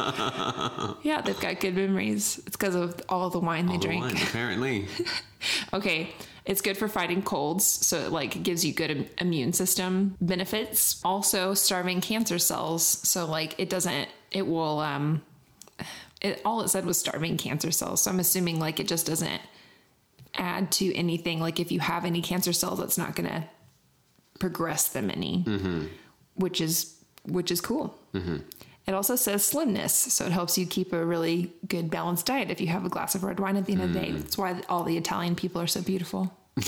[1.03, 2.39] Yeah, they've got good memories.
[2.47, 4.03] It's because of all the wine they all the drink.
[4.05, 4.17] wine.
[4.17, 4.87] Apparently,
[5.73, 6.11] Okay,
[6.45, 11.01] it's good for fighting colds, so it like gives you good im- immune system benefits.
[11.05, 14.81] Also, starving cancer cells, so like it doesn't, it will.
[14.81, 15.23] um
[16.21, 19.41] it, all it said was starving cancer cells, so I'm assuming like it just doesn't
[20.35, 21.41] add to anything.
[21.41, 23.49] Like if you have any cancer cells, it's not gonna
[24.39, 25.87] progress them any, mm-hmm.
[26.35, 27.99] which is which is cool.
[28.15, 28.39] Mm-hmm.
[28.87, 32.61] It also says slimness, so it helps you keep a really good balanced diet if
[32.61, 34.09] you have a glass of red wine at the end of the day.
[34.09, 34.19] Mm-hmm.
[34.19, 36.35] That's why all the Italian people are so beautiful.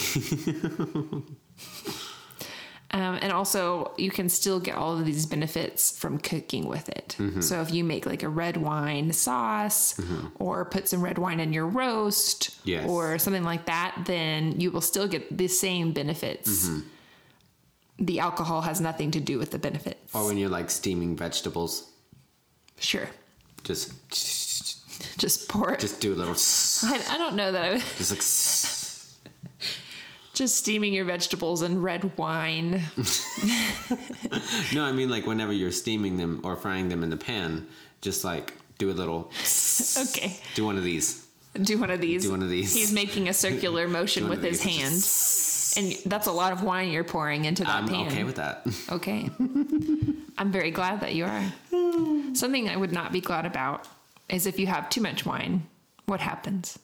[2.94, 7.16] Um, and also, you can still get all of these benefits from cooking with it.
[7.18, 7.40] Mm-hmm.
[7.40, 10.26] So, if you make like a red wine sauce mm-hmm.
[10.38, 12.86] or put some red wine in your roast Yes.
[12.88, 16.68] or something like that, then you will still get the same benefits.
[16.68, 16.80] Mm-hmm.
[18.04, 20.14] The alcohol has nothing to do with the benefits.
[20.14, 21.88] Or when you're like steaming vegetables,
[22.78, 23.08] Sure.
[23.64, 23.92] just
[25.18, 25.80] Just pour it.
[25.80, 26.34] just do a little
[26.92, 27.82] I, I don't know that I would.
[27.96, 28.20] just like
[30.34, 32.82] Just steaming your vegetables in red wine.
[34.74, 37.66] No, I mean like whenever you're steaming them or frying them in the pan,
[38.00, 39.30] just like do a little
[39.98, 40.38] Okay.
[40.54, 41.26] do one of these.
[41.60, 42.22] Do one of these.
[42.22, 42.72] Do one of these.
[42.74, 44.94] He's making a circular motion with his hand.
[45.76, 47.94] And that's a lot of wine you're pouring into that pan.
[47.94, 48.06] I'm pan.
[48.12, 48.66] okay with that.
[48.90, 49.28] Okay.
[50.38, 51.52] I'm very glad that you are.
[52.34, 53.86] Something I would not be glad about
[54.30, 55.66] is if you have too much wine,
[56.06, 56.78] what happens?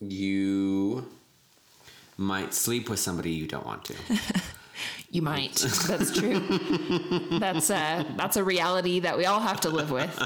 [0.00, 1.06] You
[2.18, 3.94] might sleep with somebody you don't want to.
[5.10, 5.54] You might.
[5.88, 6.38] That's true.
[7.40, 10.16] that's a that's a reality that we all have to live with.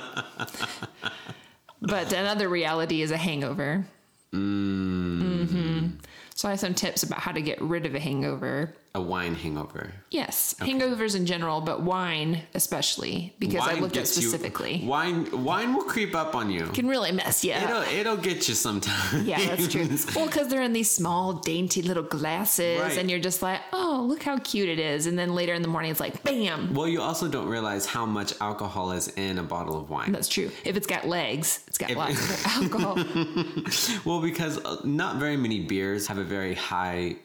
[1.81, 3.87] But another reality is a hangover.
[4.33, 5.93] Mm.
[6.35, 8.75] So I have some tips about how to get rid of a hangover.
[8.95, 9.95] A wine hangover.
[10.11, 14.83] Yes, hangovers in general, but wine especially because I looked at gets you- specifically.
[14.85, 16.65] wine wine will creep up on you.
[16.67, 17.63] It Can really mess you up.
[17.89, 19.25] It'll it'll get you sometimes.
[19.27, 19.89] Yeah, that's true.
[20.15, 22.99] well, because they're in these small, dainty little glasses, Right.
[22.99, 25.07] and you're just like, oh, look how cute it is.
[25.07, 26.75] And then later in the morning, it's like, bam.
[26.75, 30.13] Well, you also don't realize how much alcohol is in a bottle of wine.
[30.13, 30.51] That's true.
[30.67, 32.95] If it's got legs, it's got If- lots of alcohol
[34.05, 37.17] Well, because uh, not very many beers have a very high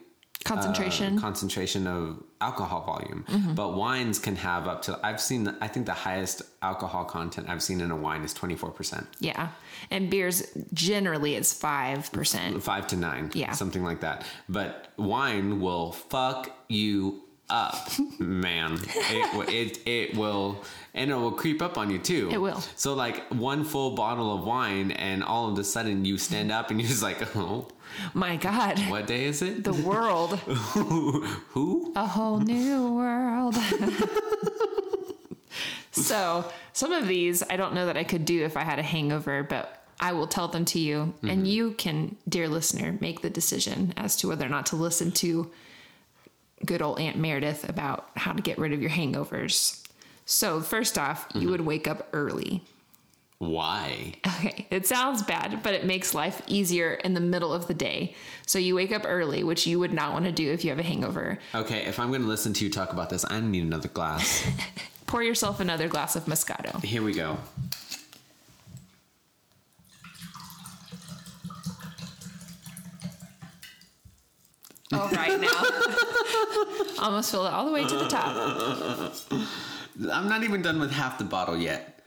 [0.44, 1.18] concentration.
[1.18, 3.54] uh, concentration of alcohol volume, Mm-hmm.
[3.54, 4.98] but wines can have up to.
[5.02, 5.48] I've seen.
[5.60, 9.06] I think the highest alcohol content I've seen in a wine is twenty four percent,
[9.20, 9.48] yeah.
[9.90, 12.62] And beers, generally, it's 5%.
[12.62, 13.52] five to nine, Yeah.
[13.52, 14.24] something like that.
[14.48, 18.78] But wine will fuck you up, man.
[18.94, 20.64] It will- it it will.
[20.94, 22.28] And it will creep up on you too.
[22.32, 22.60] It will.
[22.76, 26.70] So like one full bottle of wine, and all of a sudden you stand up
[26.70, 27.68] and you're just like, oh,
[28.14, 28.78] My God.
[28.90, 29.64] what day is it?
[29.64, 30.38] The world.
[30.38, 31.92] Who?
[31.96, 33.56] a whole new world.
[35.92, 38.82] so, some of these I don't know that I could do if I had a
[38.82, 41.14] hangover, but I will tell them to you.
[41.22, 41.44] And mm-hmm.
[41.44, 45.50] you can, dear listener, make the decision as to whether or not to listen to
[46.64, 49.82] good old Aunt Meredith about how to get rid of your hangovers.
[50.24, 51.50] So, first off, you mm-hmm.
[51.50, 52.62] would wake up early.
[53.38, 54.14] Why?
[54.26, 58.14] Okay, it sounds bad, but it makes life easier in the middle of the day.
[58.46, 60.78] So, you wake up early, which you would not want to do if you have
[60.78, 61.38] a hangover.
[61.54, 64.46] Okay, if I'm going to listen to you talk about this, I need another glass.
[65.06, 66.84] Pour yourself another glass of Moscato.
[66.84, 67.38] Here we go.
[74.92, 75.64] All right now.
[77.04, 78.34] Almost filled it all the way to the top.
[80.12, 82.00] I'm not even done with half the bottle yet.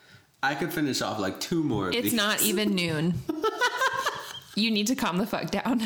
[0.44, 2.14] I could finish off like two more of It's these.
[2.14, 3.14] not even noon.
[4.56, 5.82] You need to calm the fuck down.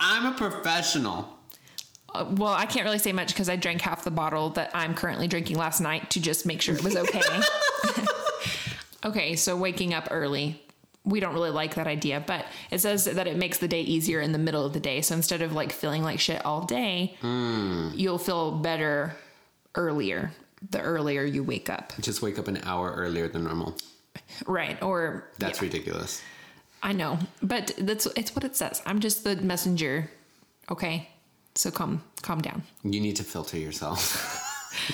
[0.00, 1.36] I'm a professional.
[2.14, 4.94] Uh, well, I can't really say much because I drank half the bottle that I'm
[4.94, 7.22] currently drinking last night to just make sure it was okay.
[9.04, 10.62] okay, so waking up early.
[11.08, 14.20] We don't really like that idea, but it says that it makes the day easier
[14.20, 15.00] in the middle of the day.
[15.00, 17.90] So instead of like feeling like shit all day, hmm.
[17.94, 19.16] you'll feel better
[19.74, 20.32] earlier.
[20.70, 21.92] The earlier you wake up.
[22.00, 23.76] Just wake up an hour earlier than normal.
[24.46, 24.80] Right.
[24.82, 25.66] Or That's yeah.
[25.66, 26.22] ridiculous.
[26.82, 28.82] I know, but that's it's what it says.
[28.86, 30.10] I'm just the messenger.
[30.70, 31.08] Okay,
[31.54, 32.62] so calm calm down.
[32.84, 34.44] You need to filter yourself.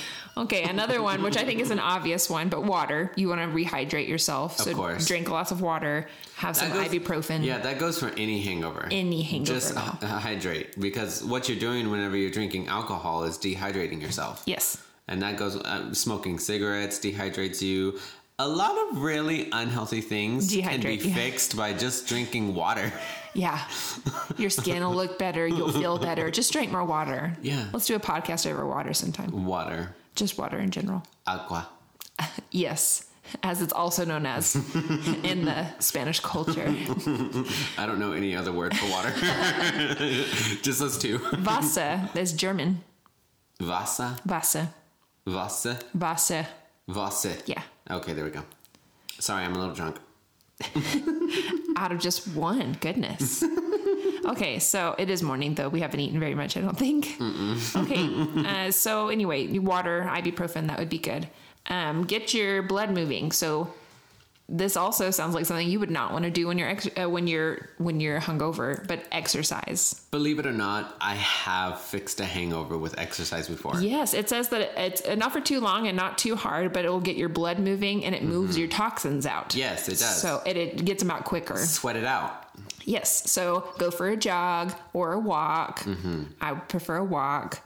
[0.37, 3.13] Okay, another one, which I think is an obvious one, but water.
[3.17, 5.07] You want to rehydrate yourself, so course.
[5.07, 6.09] drink lots of water.
[6.37, 7.45] Have some goes- ibuprofen.
[7.45, 8.89] Yeah, that goes for any hangover.
[8.91, 14.03] Any hangover Just at hydrate because what you're doing whenever you're drinking alcohol is dehydrating
[14.03, 14.43] yourself.
[14.47, 14.79] Yes.
[15.07, 17.99] and that goes uh, smoking cigarettes dehydrates you
[18.39, 21.15] a lot of really unhealthy things can be Dehydrate you.
[21.15, 22.91] fixed by just drinking water
[23.35, 23.61] Yeah.
[24.39, 25.45] Your skin will look better.
[25.47, 26.31] You'll feel better.
[26.31, 27.37] Just drink more water.
[27.43, 27.67] Yeah.
[27.73, 29.45] Let's do a podcast over water sometime.
[29.45, 31.03] water Just water in general.
[31.27, 31.69] agua
[32.51, 33.07] Yes.
[33.43, 34.55] As it's also known as
[35.25, 36.69] in the Spanish culture.
[37.79, 39.11] i don't know any other word for water
[40.63, 42.83] just those two Wasser is German.
[43.61, 44.69] Wasser, Wasser.
[45.27, 46.47] Wasser, Wasser.
[46.87, 47.33] Wasser.
[47.47, 47.63] Yeah.
[47.91, 48.43] Okay, there we go.
[49.21, 49.97] Sorry, I'm a little drunk.
[51.77, 52.77] out of just one.
[52.81, 53.43] Goodness.
[54.27, 55.69] Okay, so it is morning though.
[55.69, 57.17] We haven't eaten very much, I don't think.
[57.77, 58.09] Okay,
[58.69, 61.29] uh, so anyway, water, ibuprofen, that would be good.
[61.67, 63.33] Um, get your blood moving.
[63.33, 63.73] So
[64.49, 67.09] this also sounds like something you would not want to do when you're ex- uh,
[67.09, 70.05] when you're when you're hungover, but exercise.
[70.11, 73.81] Believe it or not, I have fixed a hangover with exercise before.
[73.81, 76.91] Yes, it says that it's not for too long and not too hard, but it
[76.91, 79.55] will get your blood moving and it moves your toxins out.
[79.55, 80.21] Yes, it does.
[80.21, 81.57] So it, it gets them out quicker.
[81.57, 82.44] Sweat it out.
[82.85, 83.31] Yes.
[83.31, 85.87] So go for a jog or a walk.
[86.41, 87.61] I prefer a walk.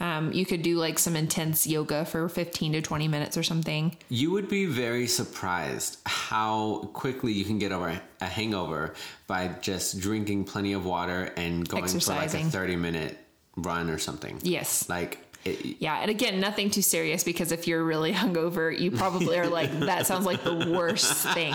[0.00, 3.96] Um, you could do like some intense yoga for 15 to 20 minutes or something.
[4.08, 8.94] You would be very surprised how quickly you can get over a hangover
[9.26, 13.18] by just drinking plenty of water and going for like a 30 minute
[13.56, 14.40] run or something.
[14.42, 14.88] Yes.
[14.88, 15.23] Like,
[15.78, 15.98] Yeah.
[16.00, 20.06] And again, nothing too serious because if you're really hungover, you probably are like, that
[20.06, 21.54] sounds like the worst thing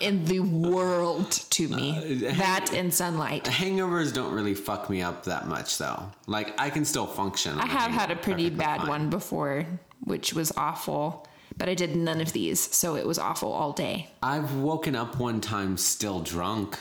[0.00, 2.26] in the world to me.
[2.26, 3.44] Uh, that and sunlight.
[3.44, 6.10] hangovers don't really fuck me up that much though.
[6.26, 7.58] Like, I can still function.
[7.58, 9.66] I have had a pretty bad one before,
[10.00, 12.60] which was awful, but I did none of these.
[12.60, 14.08] So it was awful all day.
[14.22, 16.78] I've woken up one time still drunk,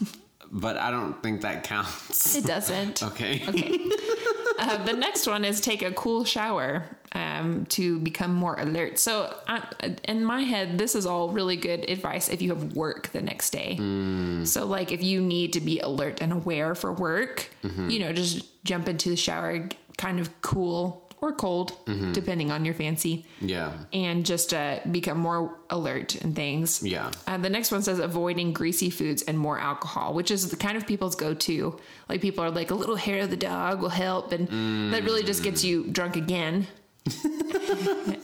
[0.50, 2.36] but I don't think that counts.
[2.36, 3.02] It doesn't.
[3.08, 3.42] Okay.
[3.48, 3.78] Okay.
[4.58, 8.98] Uh, the next one is take a cool shower um, to become more alert.
[8.98, 9.60] So, uh,
[10.04, 13.50] in my head, this is all really good advice if you have work the next
[13.50, 13.76] day.
[14.44, 17.48] So, like if you need to be alert and aware for work,
[17.90, 21.72] you know, just jump into the shower, kind of cool or cold,
[22.12, 23.72] depending on your fancy, Yeah.
[23.92, 26.82] and just uh, become more alert and things.
[26.82, 27.10] Yeah.
[27.26, 30.76] Uh, the next one says avoiding greasy foods and more alcohol, which is the kind
[30.76, 31.76] of people's go to.
[32.08, 34.32] Like people are like, a little hair of the dog will help.
[34.32, 36.66] And that really just gets you drunk again.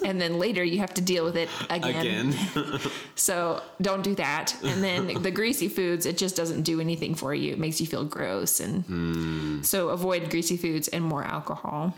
[0.05, 2.31] and then later you have to deal with it again.
[2.55, 2.81] Again.
[3.17, 4.55] So don't do that.
[4.63, 7.53] And then the greasy foods, it just doesn't do anything for you.
[7.53, 8.61] It makes you feel gross.
[8.61, 11.95] And so avoid greasy foods and more alcohol.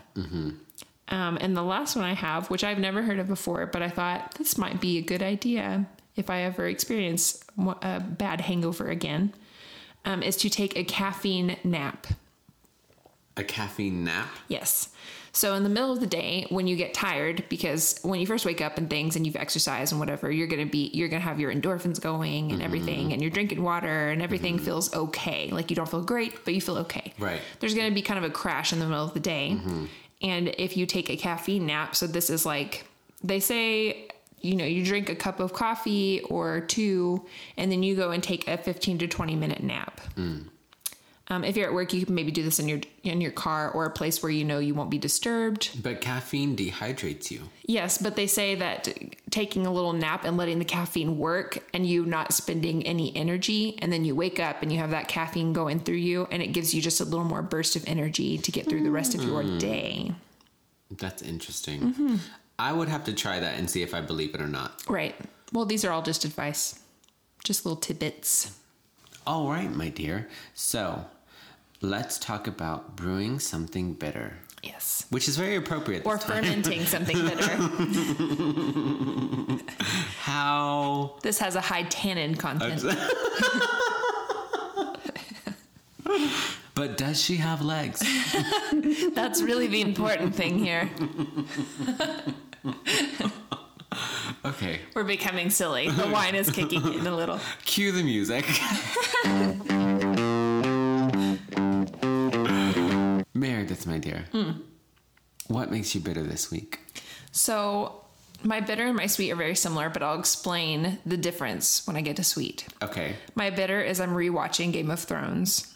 [1.09, 3.89] Um, and the last one I have, which I've never heard of before, but I
[3.89, 9.33] thought this might be a good idea if I ever experience a bad hangover again,
[10.03, 12.07] um, is to take a caffeine nap.
[13.37, 14.27] a caffeine nap.
[14.47, 14.89] Yes.
[15.31, 18.43] So in the middle of the day, when you get tired, because when you first
[18.43, 21.39] wake up and things and you've exercised and whatever, you're gonna be you're gonna have
[21.39, 25.49] your endorphins going and everything, and you're drinking water and everything feels okay.
[25.51, 27.13] Like you don't feel great, but you feel okay.
[27.19, 27.39] Right.
[27.59, 29.59] There's gonna be kind of a crash in the middle of the day,
[30.21, 32.85] and if you take a caffeine nap, so this is like
[33.23, 34.09] they say.
[34.39, 37.25] You know, you drink a cup of coffee or two,
[37.57, 39.99] and then you go and take a 15 to 20 minute nap.
[40.13, 40.41] Hmm.
[41.29, 43.69] Um, if you're at work, you can maybe do this in your in your car
[43.71, 45.81] or a place where you know you won't be disturbed.
[45.83, 47.49] But caffeine dehydrates you.
[47.65, 48.87] Yes, but they say that
[49.29, 53.77] taking a little nap and letting the caffeine work and you not spending any energy,
[53.79, 56.47] and then you wake up and you have that caffeine going through you, and it
[56.47, 59.21] gives you just a little more burst of energy to get through the rest of
[59.23, 60.13] your day.
[60.89, 61.81] That's interesting.
[61.81, 62.15] Mm-hmm.
[62.57, 64.81] I would have to try that and see if I believe it or not.
[64.87, 65.13] Right.
[65.51, 66.79] Well, these are all just advice,
[67.43, 68.57] just little tidbits.
[69.25, 70.29] All right, my dear.
[70.53, 71.05] So,
[71.81, 75.05] let's talk about brewing something bitter, Yes.
[75.09, 76.05] which is very appropriate.
[76.05, 76.43] Or this time.
[76.43, 77.57] fermenting something bitter.
[80.19, 82.83] How This has a high tannin content.
[86.73, 88.01] But does she have legs?
[89.15, 90.87] That's really the important thing here.
[94.45, 95.89] Okay, We're becoming silly.
[95.89, 97.39] The wine is kicking in a little.
[97.65, 98.45] cue the music.
[103.39, 104.25] Meredith, my dear.
[104.31, 104.51] Hmm.
[105.47, 106.79] What makes you bitter this week?
[107.31, 108.03] So,
[108.43, 112.01] my bitter and my sweet are very similar, but I'll explain the difference when I
[112.01, 112.67] get to sweet.
[112.81, 113.15] Okay.
[113.35, 115.73] My bitter is I'm rewatching Game of Thrones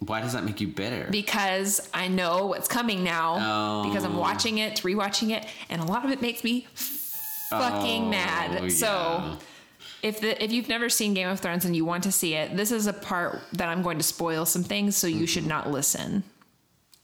[0.00, 1.08] Why does that make you bitter?
[1.10, 3.88] because I know what's coming now Oh.
[3.88, 8.10] because I'm watching it, rewatching it, and a lot of it makes me fucking Oh,
[8.10, 8.70] mad.
[8.72, 9.38] So,
[10.02, 12.56] if the if you've never seen Game of Thrones and you want to see it,
[12.56, 15.70] this is a part that I'm going to spoil some things, so you should not
[15.70, 16.22] listen.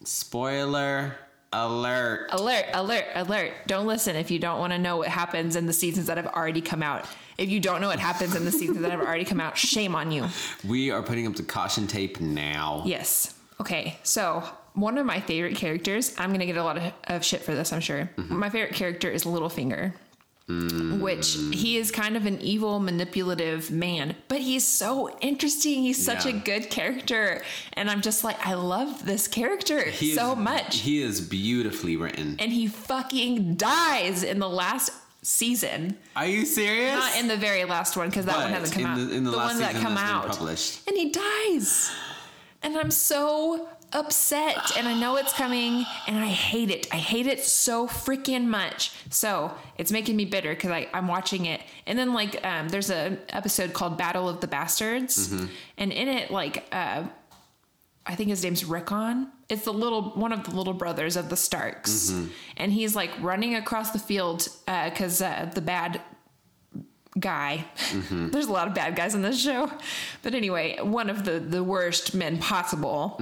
[0.04, 1.16] Spoiler
[1.52, 2.28] alert.
[2.30, 3.52] Alert, alert, alert.
[3.66, 6.26] Don't listen if you don't want to know what happens in the seasons that have
[6.26, 7.06] already come out.
[7.38, 9.94] If you don't know what happens in the seasons that have already come out, shame
[9.94, 10.26] on you.
[10.66, 12.82] We are putting up the caution tape now.
[12.84, 13.34] Yes.
[13.60, 13.98] Okay.
[14.02, 17.42] So, one of my favorite characters, I'm going to get a lot of, of shit
[17.42, 18.10] for this, I'm sure.
[18.16, 18.36] Mm-hmm.
[18.36, 19.94] My favorite character is Littlefinger.
[20.46, 25.82] Which he is kind of an evil, manipulative man, but he's so interesting.
[25.82, 27.42] He's such a good character.
[27.72, 30.80] And I'm just like, I love this character He is- so much.
[30.80, 32.36] He is beautifully written.
[32.38, 34.90] and he fucking dies in the last
[35.22, 35.96] season.
[36.14, 36.94] Are you serious?
[36.94, 39.08] Not in the very last one because that one hasn't come in out.
[39.08, 40.80] the- in the last one that come out, published.
[40.86, 41.90] and he dies,
[42.62, 46.86] and I'm so upset and I know it's coming and I hate it.
[46.92, 48.92] I hate it so freaking much.
[49.10, 51.60] So it's making me bitter because I'm watching it.
[51.86, 55.32] And then like um, there's an episode called Battle of the Bastards,
[55.78, 57.04] and in it like uh,
[58.06, 59.28] I think his name's Rickon.
[59.48, 62.10] It's the little one of the little brothers of the Starks,
[62.56, 66.00] and he's like running across the field because uh, the bad
[67.18, 67.64] guy.
[68.10, 69.70] There's a lot of bad guys in this show,
[70.22, 73.20] but anyway, one of the the worst men possible.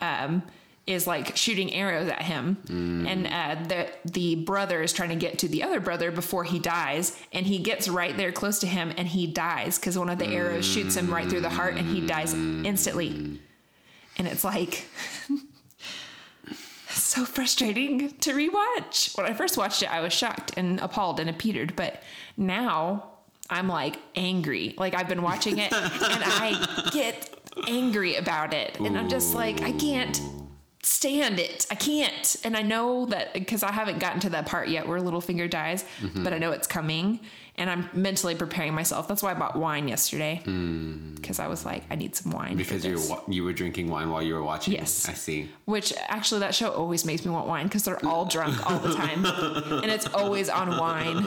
[0.00, 0.42] Um,
[0.86, 5.38] is like shooting arrows at him, and uh, the the brother is trying to get
[5.38, 8.92] to the other brother before he dies, and he gets right there close to him,
[8.98, 11.88] and he dies because one of the arrows shoots him right through the heart, and
[11.88, 13.40] he dies instantly.
[14.18, 14.84] And it's like
[16.90, 19.16] so frustrating to rewatch.
[19.16, 22.02] When I first watched it, I was shocked and appalled and appeared, but
[22.36, 23.13] now
[23.50, 24.74] I'm like angry.
[24.76, 27.30] Like I've been watching it and I get
[27.68, 28.78] angry about it.
[28.80, 30.20] And I'm just like, I can't
[30.82, 31.66] stand it.
[31.70, 32.36] I can't.
[32.44, 35.84] And I know that because I haven't gotten to that part yet where Littlefinger dies,
[36.00, 36.24] mm-hmm.
[36.24, 37.20] but I know it's coming
[37.56, 39.06] and I'm mentally preparing myself.
[39.06, 41.14] That's why I bought wine yesterday hmm.
[41.14, 42.56] because I was like, I need some wine.
[42.56, 44.74] Because you were, you were drinking wine while you were watching.
[44.74, 45.08] Yes.
[45.08, 45.48] I see.
[45.64, 48.94] Which actually, that show always makes me want wine because they're all drunk all the
[48.94, 49.24] time,
[49.82, 51.26] and it's always on wine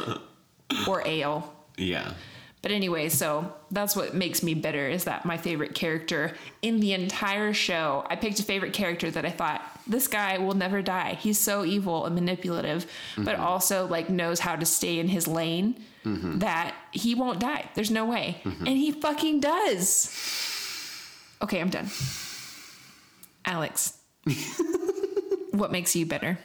[0.88, 1.54] or ale.
[1.78, 2.14] Yeah.
[2.62, 6.94] But anyway, so that's what makes me bitter is that my favorite character in the
[6.94, 11.14] entire show, I picked a favorite character that I thought this guy will never die.
[11.14, 13.44] He's so evil and manipulative, but mm-hmm.
[13.44, 16.40] also like knows how to stay in his lane mm-hmm.
[16.40, 17.70] that he won't die.
[17.76, 18.42] There's no way.
[18.44, 18.68] Mm-hmm.
[18.68, 20.12] And he fucking does.
[21.42, 21.90] Okay, I'm done.
[23.46, 23.98] Alex.
[25.52, 26.40] what makes you bitter?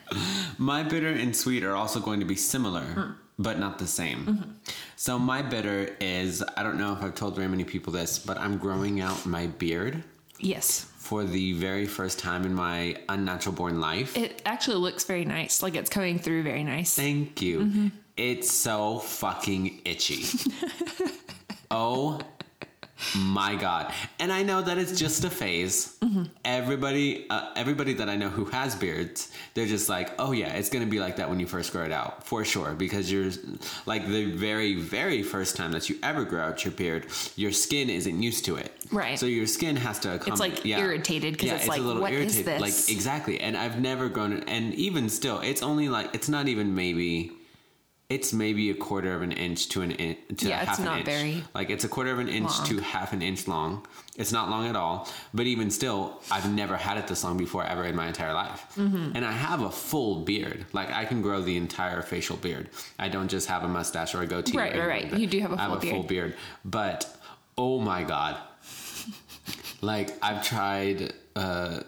[0.58, 3.14] My bitter and sweet are also going to be similar, mm.
[3.38, 4.60] but not the same.
[5.02, 8.38] So my bitter is I don't know if I've told very many people this, but
[8.38, 10.04] I'm growing out my beard
[10.38, 10.86] Yes.
[10.96, 14.16] for the very first time in my unnatural born life.
[14.16, 15.60] It actually looks very nice.
[15.60, 16.94] Like it's coming through very nice.
[16.94, 17.58] Thank you.
[17.64, 17.88] Mm-hmm.
[18.16, 20.24] It's so fucking itchy.
[21.72, 22.20] oh
[23.16, 23.92] my god!
[24.18, 25.98] And I know that it's just a phase.
[26.44, 30.68] Everybody, uh, everybody that I know who has beards, they're just like, "Oh yeah, it's
[30.68, 33.30] gonna be like that when you first grow it out, for sure." Because you're
[33.86, 37.88] like the very, very first time that you ever grow out your beard, your skin
[37.90, 38.72] isn't used to it.
[38.90, 39.18] Right.
[39.18, 40.14] So your skin has to.
[40.26, 42.46] It's like, irritated 'cause Yeah, it's like, a little "What is irritated.
[42.46, 43.40] this?" Like exactly.
[43.40, 44.44] And I've never grown it.
[44.48, 47.32] And even still, it's only like it's not even maybe.
[48.14, 50.84] It's maybe a quarter of an inch to an inch to Yeah, half it's an
[50.84, 51.06] not inch.
[51.06, 52.66] very like it's a quarter of an inch long.
[52.68, 53.86] to half an inch long.
[54.16, 55.08] It's not long at all.
[55.32, 58.66] But even still, I've never had it this long before ever in my entire life.
[58.76, 59.12] Mm-hmm.
[59.16, 60.66] And I have a full beard.
[60.74, 62.68] Like I can grow the entire facial beard.
[62.98, 64.58] I don't just have a mustache or a goatee.
[64.58, 65.18] or Right, right, right.
[65.18, 65.70] You do have a full beard.
[65.70, 66.34] I have a full beard.
[66.66, 67.16] But
[67.56, 68.36] oh my god,
[69.80, 71.80] like I've tried uh,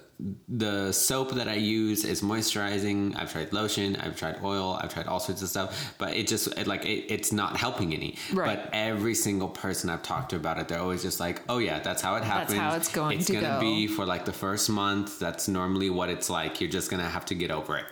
[0.48, 3.16] the soap that I use is moisturizing.
[3.20, 3.96] I've tried lotion.
[3.96, 4.78] I've tried oil.
[4.80, 7.92] I've tried all sorts of stuff, but it just it, like it, it's not helping
[7.92, 8.16] any.
[8.32, 8.56] Right.
[8.62, 11.80] But every single person I've talked to about it, they're always just like, "Oh yeah,
[11.80, 12.58] that's how it happens.
[12.58, 15.18] how it's going It's to gonna go." be for like the first month.
[15.18, 16.60] That's normally what it's like.
[16.60, 17.84] You're just gonna have to get over it."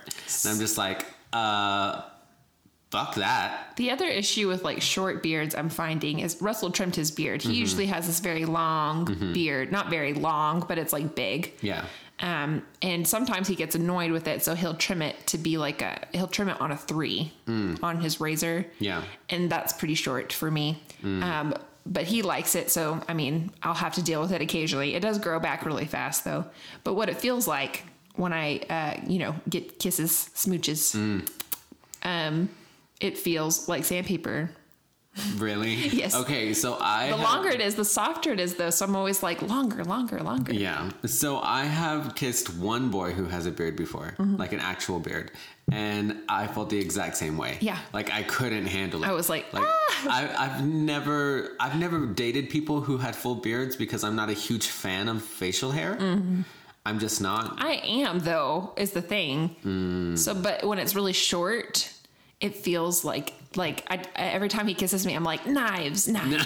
[0.44, 2.02] And I'm just like, uh.
[2.92, 3.72] Fuck that.
[3.76, 7.40] The other issue with like short beards I'm finding is Russell trimmed his beard.
[7.40, 11.54] He usually has this very long beard, not very long, but it's like big.
[11.62, 11.86] Yeah.
[12.20, 15.80] Um, and sometimes he gets annoyed with it, so he'll trim it to be like
[15.80, 17.32] a he'll trim it on a three
[17.82, 18.66] on his razor.
[18.78, 19.02] Yeah.
[19.30, 20.82] and that's pretty short for me.
[21.02, 21.54] Um,
[21.86, 24.94] but he likes it, so I mean, I'll have to deal with it occasionally.
[24.94, 26.44] It does grow back really fast, though.
[26.84, 27.84] But what it feels like
[28.16, 30.94] when I, uh, you know, get kisses, smooches,
[32.04, 32.48] um,
[33.02, 34.50] it feels like sandpaper.
[35.36, 35.74] Really?
[36.02, 36.14] Yes.
[36.14, 38.70] Okay, so I The have- longer it is, the softer it is, though.
[38.70, 40.54] So I'm always like longer, longer, longer.
[40.54, 40.90] Yeah.
[41.04, 44.36] So I have kissed one boy who has a beard before, Mm-hmm.
[44.36, 45.30] like an actual beard,
[45.70, 47.58] and I felt the exact same way.
[47.60, 47.78] Yeah.
[47.92, 49.08] Like I couldn't handle it.
[49.08, 53.34] I was like, like "Ah!" I, I've never, I've never dated people who had full
[53.34, 55.96] beards because I'm not a huge fan of facial hair.
[55.96, 56.40] Mm-hmm.
[56.86, 57.56] I'm just not.
[57.62, 60.14] I am though is the thing.
[60.16, 61.92] So, but when it's really short,
[62.42, 66.44] it feels like like I, every time he kisses me, I'm like knives, knives,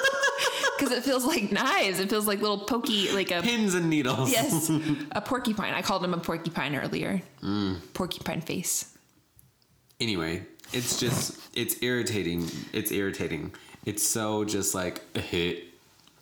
[0.78, 2.00] because it feels like knives.
[2.00, 4.32] It feels like little pokey, like a Pins and needles.
[4.32, 4.70] yes,
[5.12, 5.74] a porcupine.
[5.74, 7.22] I called him a porcupine earlier.
[7.42, 7.76] Mm.
[7.94, 8.96] Porcupine face.
[10.00, 12.48] Anyway, it's just, it's irritating.
[12.72, 13.52] It's irritating.
[13.84, 15.64] It's so just like a hit.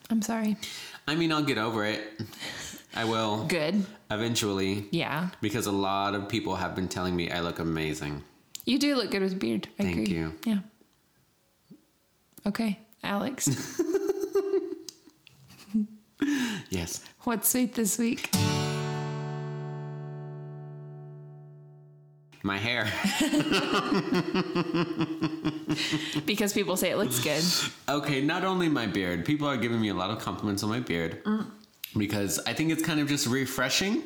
[0.08, 0.56] I'm sorry.
[1.06, 2.00] I mean, I'll get over it.
[2.94, 3.44] I will.
[3.44, 3.84] Good.
[4.10, 4.86] Eventually.
[4.92, 8.22] Yeah, Because a lot of people have been telling me I look amazing.
[8.66, 9.68] You do look good with a beard.
[9.78, 10.16] I Thank agree.
[10.16, 10.32] you.
[10.44, 10.58] Yeah.
[12.44, 13.80] Okay, Alex.
[16.68, 17.04] yes.
[17.22, 18.28] What's sweet this week?
[22.42, 22.84] My hair.
[26.26, 27.44] because people say it looks good.
[27.88, 30.80] Okay, not only my beard, people are giving me a lot of compliments on my
[30.80, 31.46] beard mm.
[31.96, 34.02] because I think it's kind of just refreshing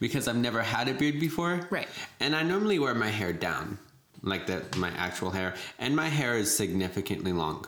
[0.00, 1.68] because I've never had a beard before.
[1.70, 1.88] Right.
[2.18, 3.78] And I normally wear my hair down
[4.22, 7.66] like that my actual hair, and my hair is significantly long.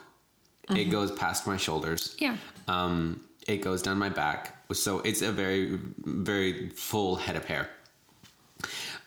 [0.71, 2.17] It goes past my shoulders.
[2.19, 2.37] Yeah.
[2.69, 7.69] Um, it goes down my back, so it's a very, very full head of hair.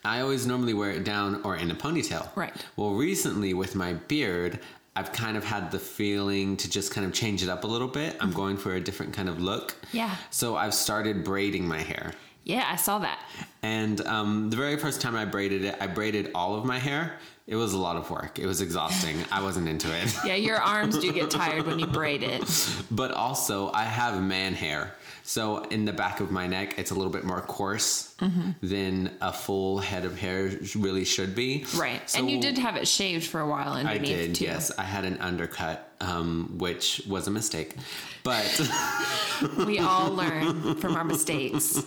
[0.06, 2.30] I always normally wear it down or in a ponytail.
[2.36, 2.54] Right.
[2.76, 4.60] Well, recently with my beard,
[4.96, 7.88] I've kind of had the feeling to just kind of change it up a little
[7.88, 8.16] bit.
[8.20, 9.76] I'm going for a different kind of look.
[9.92, 10.16] Yeah.
[10.30, 12.14] So I've started braiding my hair.
[12.44, 13.20] Yeah, I saw that.
[13.62, 17.18] And um, the very first time I braided it, I braided all of my hair.
[17.48, 18.40] It was a lot of work.
[18.40, 19.16] It was exhausting.
[19.32, 20.14] I wasn't into it.
[20.26, 22.44] Yeah, your arms do get tired when you braid it.
[22.92, 24.94] But also, I have man hair.
[25.24, 28.50] So in the back of my neck, it's a little bit more coarse Mm-hmm.
[28.64, 31.66] than a full head of hair really should be.
[31.76, 32.02] Right.
[32.10, 34.46] So and you did have it shaved for a while I underneath did, too.
[34.46, 34.72] yes.
[34.78, 37.76] I had an undercut, um, which was a mistake.
[38.24, 38.62] But
[39.66, 41.84] We all learn from our mistakes.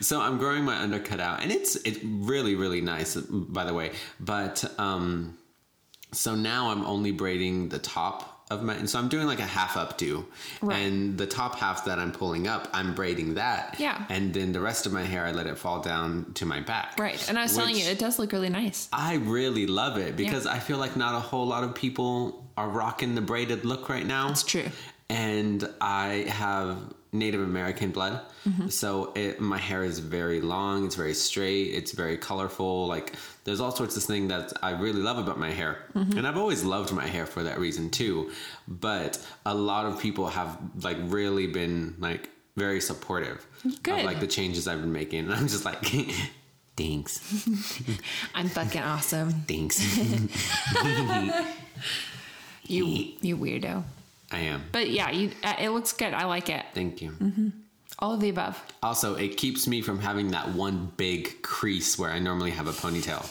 [0.00, 3.92] so I'm growing my undercut out, and it's it's really really nice, by the way.
[4.20, 5.38] But um,
[6.12, 9.46] so now I'm only braiding the top of my, and so I'm doing like a
[9.46, 10.24] half updo,
[10.62, 10.78] Right.
[10.78, 13.76] and the top half that I'm pulling up, I'm braiding that.
[13.78, 14.04] Yeah.
[14.08, 16.98] and then the rest of my hair, I let it fall down to my back.
[16.98, 17.28] Right.
[17.28, 18.88] And I was telling you, it does look really nice.
[18.92, 22.68] I really love it because I feel like not a whole lot of people are
[22.68, 24.30] rocking the braided look right now.
[24.30, 24.64] It's true.
[25.10, 26.76] And I have
[27.12, 28.68] Native American blood, Mm-hmm.
[28.68, 30.86] so it, my hair is very long.
[30.86, 31.74] It's very straight.
[31.74, 32.86] It's very colorful.
[32.86, 36.16] Like there's all sorts of things that I really love about my hair, Mm-hmm.
[36.18, 38.30] and I've always loved my hair for that reason too.
[38.66, 43.46] But a lot of people have like really been like very supportive
[43.82, 43.98] Good.
[44.00, 45.84] of like the changes I've been making, and I'm just like,
[46.76, 47.20] thanks.
[48.34, 49.30] I'm fucking awesome.
[49.46, 49.76] Thanks.
[52.64, 52.84] You
[53.22, 53.82] you weirdo.
[54.30, 54.62] I am.
[54.72, 56.12] But yeah, you uh, it looks good.
[56.14, 56.64] I like it.
[56.74, 57.52] Thank you.
[58.00, 58.62] All of the above.
[58.82, 62.72] Also, it keeps me from having that one big crease where I normally have a
[62.72, 63.24] ponytail.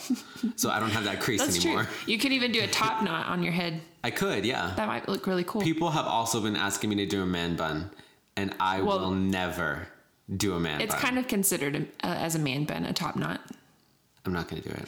[0.59, 1.85] so I don't have that crease That's anymore.
[1.85, 1.93] true.
[2.13, 3.79] You could even do a top knot on your head.
[4.03, 4.73] I could, yeah.
[4.75, 5.61] That might look really cool.
[5.61, 7.91] People have also been asking me to do a man bun,
[8.35, 9.87] and I Well- will never
[10.35, 10.81] do a man bun.
[10.81, 11.03] It's bun.
[11.03, 13.39] kind of considered a, uh, as a man bun, a top knot,
[14.25, 14.85] I'm not going to do it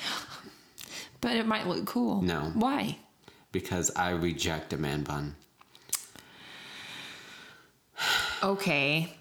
[1.22, 2.22] but it might look cool.
[2.22, 2.52] No.
[2.54, 2.98] Why?
[3.52, 5.36] because I reject a man bun.
[8.44, 9.14] Okay.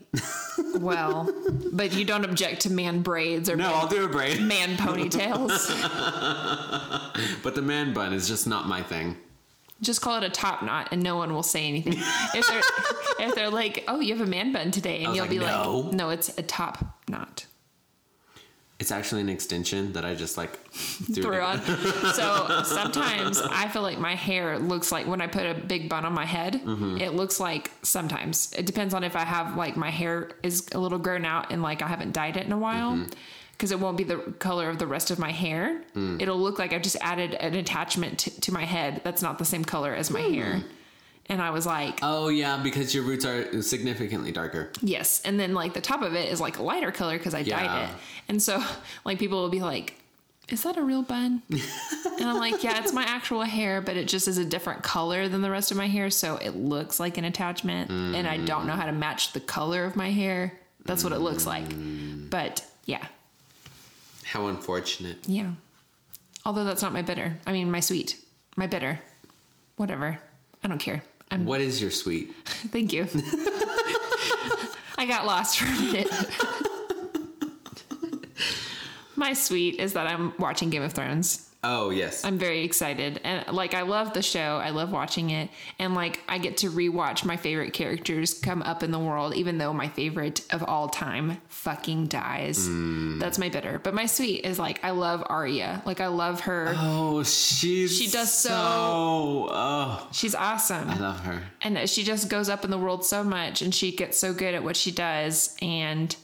[0.81, 1.29] well,
[1.73, 4.41] but you don't object to man braids or No, man, I'll do a braid.
[4.41, 5.69] man ponytails.
[7.43, 9.17] But the man bun is just not my thing.
[9.81, 11.95] Just call it a top knot, and no one will say anything.
[12.35, 15.31] If they're if they're like, "Oh, you have a man bun today," and you'll like,
[15.31, 17.47] be "No." like, "No, it's a top knot."
[18.79, 21.61] It's actually an extension that I just like threw, on.
[22.15, 26.05] So sometimes I feel like my hair looks like when I put a big bun
[26.05, 26.99] on my head, Mm-hmm.
[26.99, 28.53] it looks like sometimes.
[28.57, 31.61] It depends on if I have like my hair is a little grown out and
[31.61, 32.93] like I haven't dyed it in a while.
[32.93, 33.11] Mm-hmm.
[33.53, 35.83] Because it won't be the color of the rest of my hair.
[35.97, 36.23] Mm.
[36.23, 39.45] It'll look like I've just added an attachment to, to my head that's not the
[39.45, 40.63] same color as my hair.
[41.31, 44.71] And I was like, Oh yeah, because your roots are significantly darker.
[44.81, 47.43] Yes, and then like the top of it is like a lighter color because I
[47.43, 47.91] dyed it,
[48.29, 48.63] and so
[49.05, 49.95] like people will be like,
[50.49, 54.09] "Is that a real bun?" and I'm like, "Yeah, it's my actual hair, but it
[54.09, 57.19] just is a different color than the rest of my hair, so it looks like
[57.19, 60.59] an attachment, and I don't know how to match the color of my hair.
[60.87, 62.31] That's what it looks like." Mm.
[62.31, 63.07] But yeah,
[64.25, 65.19] How unfortunate.
[65.27, 65.51] yeah.
[66.47, 67.37] Although that's not my bitter.
[67.47, 68.17] I mean, my sweet,
[68.57, 69.01] my bitter,
[69.77, 70.19] whatever.
[70.65, 71.03] I don't care.
[71.31, 71.45] I'm.
[71.45, 72.35] What is your sweet?
[72.45, 73.07] Thank you.
[74.97, 76.09] I got lost for a minute.
[79.17, 81.48] My sweet is that I'm watching Game of Thrones.
[81.65, 82.25] Oh yes.
[82.25, 83.21] I'm very excited.
[83.25, 84.59] And like I love the show.
[84.63, 85.51] I love watching it.
[85.81, 89.59] And like I get to rewatch my favorite characters come up in the world, even
[89.59, 92.69] though my favorite of all time fucking dies.
[92.69, 93.19] Mm.
[93.19, 93.81] That's my bitter.
[93.83, 95.83] But my sweet is like I love Arya.
[95.85, 96.75] Like I love her.
[96.77, 100.89] oh, she's She does so- Oh, She's awesome.
[100.89, 101.43] I love her.
[101.63, 104.55] and she just goes up in the world so much and she gets so good
[104.55, 106.15] at what she does and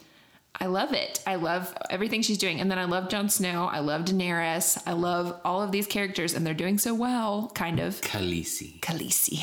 [0.61, 1.20] I love it.
[1.26, 2.61] I love everything she's doing.
[2.61, 3.64] And then I love Jon Snow.
[3.66, 4.80] I love Daenerys.
[4.86, 8.00] I love all of these characters and they're doing so well, kind of.
[8.00, 8.78] Khaleesi.
[8.80, 9.40] Khaleesi.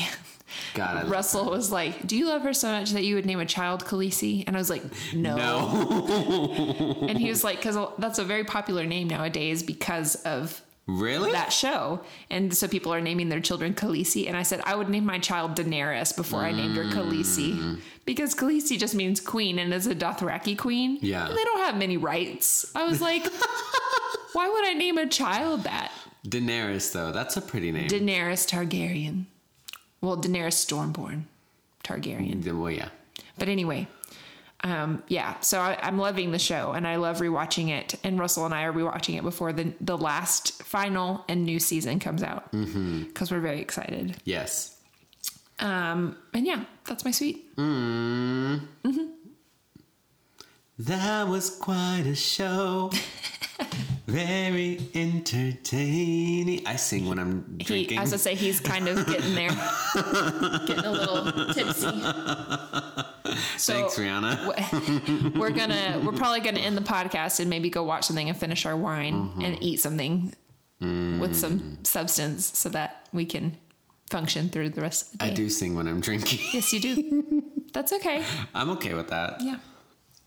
[0.74, 3.40] God, I Russell was like, Do you love her so much that you would name
[3.40, 4.44] a child Khaleesi?
[4.46, 4.82] And I was like,
[5.14, 5.36] No.
[5.36, 6.96] No.
[7.08, 11.32] And he was like, Because that's a very popular name nowadays because of really?
[11.32, 12.00] that show.
[12.30, 14.28] And so people are naming their children Khaleesi.
[14.28, 16.92] And I said, I would name my child Daenerys before I named her Mm.
[16.92, 17.80] Khaleesi.
[18.04, 20.98] Because Khaleesi just means queen and is a Dothraki queen.
[21.00, 21.28] Yeah.
[21.28, 22.70] And they don't have many rights.
[22.74, 23.24] I was like,
[24.32, 25.92] Why would I name a child that?
[26.26, 27.88] Daenerys, though, that's a pretty name.
[27.88, 29.26] Daenerys Targaryen.
[30.00, 31.24] Well, Daenerys Stormborn
[31.84, 32.44] Targaryen.
[32.58, 32.88] well, yeah.
[33.38, 33.88] But anyway,
[34.64, 35.38] um, yeah.
[35.40, 37.96] So I, I'm loving the show, and I love rewatching it.
[38.04, 41.98] And Russell and I are rewatching it before the the last final and new season
[41.98, 44.16] comes out because we're very excited.
[44.24, 44.71] Yes.
[45.62, 47.46] Um, and yeah, that's my sweet.
[50.78, 52.90] That was quite a show.
[54.06, 56.66] Very entertaining.
[56.66, 57.98] I sing when I'm He, drinking.
[57.98, 59.48] as I say, he's kind of getting there,
[60.66, 61.88] getting a little tipsy.
[63.56, 65.38] So Thanks, Rihanna.
[65.38, 68.66] we're gonna, we're probably gonna end the podcast and maybe go watch something and finish
[68.66, 69.40] our wine Mm-hmm.
[69.42, 70.34] and eat something
[70.80, 71.34] with Mm.
[71.34, 73.56] some substance so that we can
[74.12, 75.32] function through the rest of the day.
[75.32, 76.38] I do sing when I'm drinking.
[76.52, 77.42] Yes, you do.
[77.72, 78.22] That's okay.
[78.54, 79.40] I'm okay with that.
[79.40, 79.56] Yeah.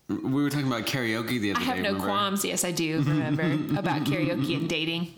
[0.08, 1.66] We were talking about karaoke the other day.
[1.66, 1.82] I have day.
[1.82, 2.06] no remember?
[2.06, 2.44] qualms.
[2.44, 3.44] Yes, I do remember
[3.78, 5.14] about karaoke and dating.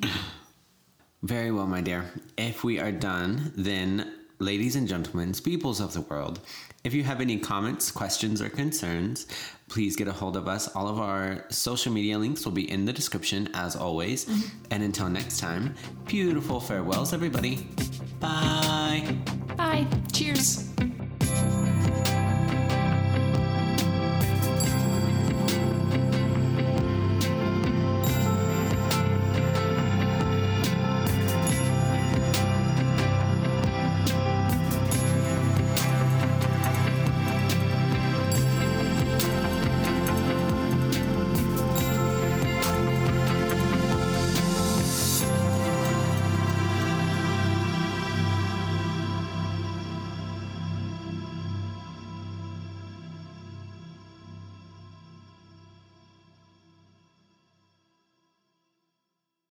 [1.23, 2.05] Very well, my dear.
[2.37, 6.41] If we are done, then, ladies and gentlemen, peoples of the world,
[6.85, 9.27] if you have any comments, questions, or concerns,
[9.69, 10.69] please get a hold of us.
[10.77, 14.25] All of our social media links will be in the description, as always.
[14.25, 14.49] Mm-hmm.
[14.71, 15.75] And until next time,
[16.07, 17.67] beautiful farewells, everybody.
[18.21, 19.17] Bye.
[19.57, 19.87] Bye.
[20.13, 20.69] Cheers.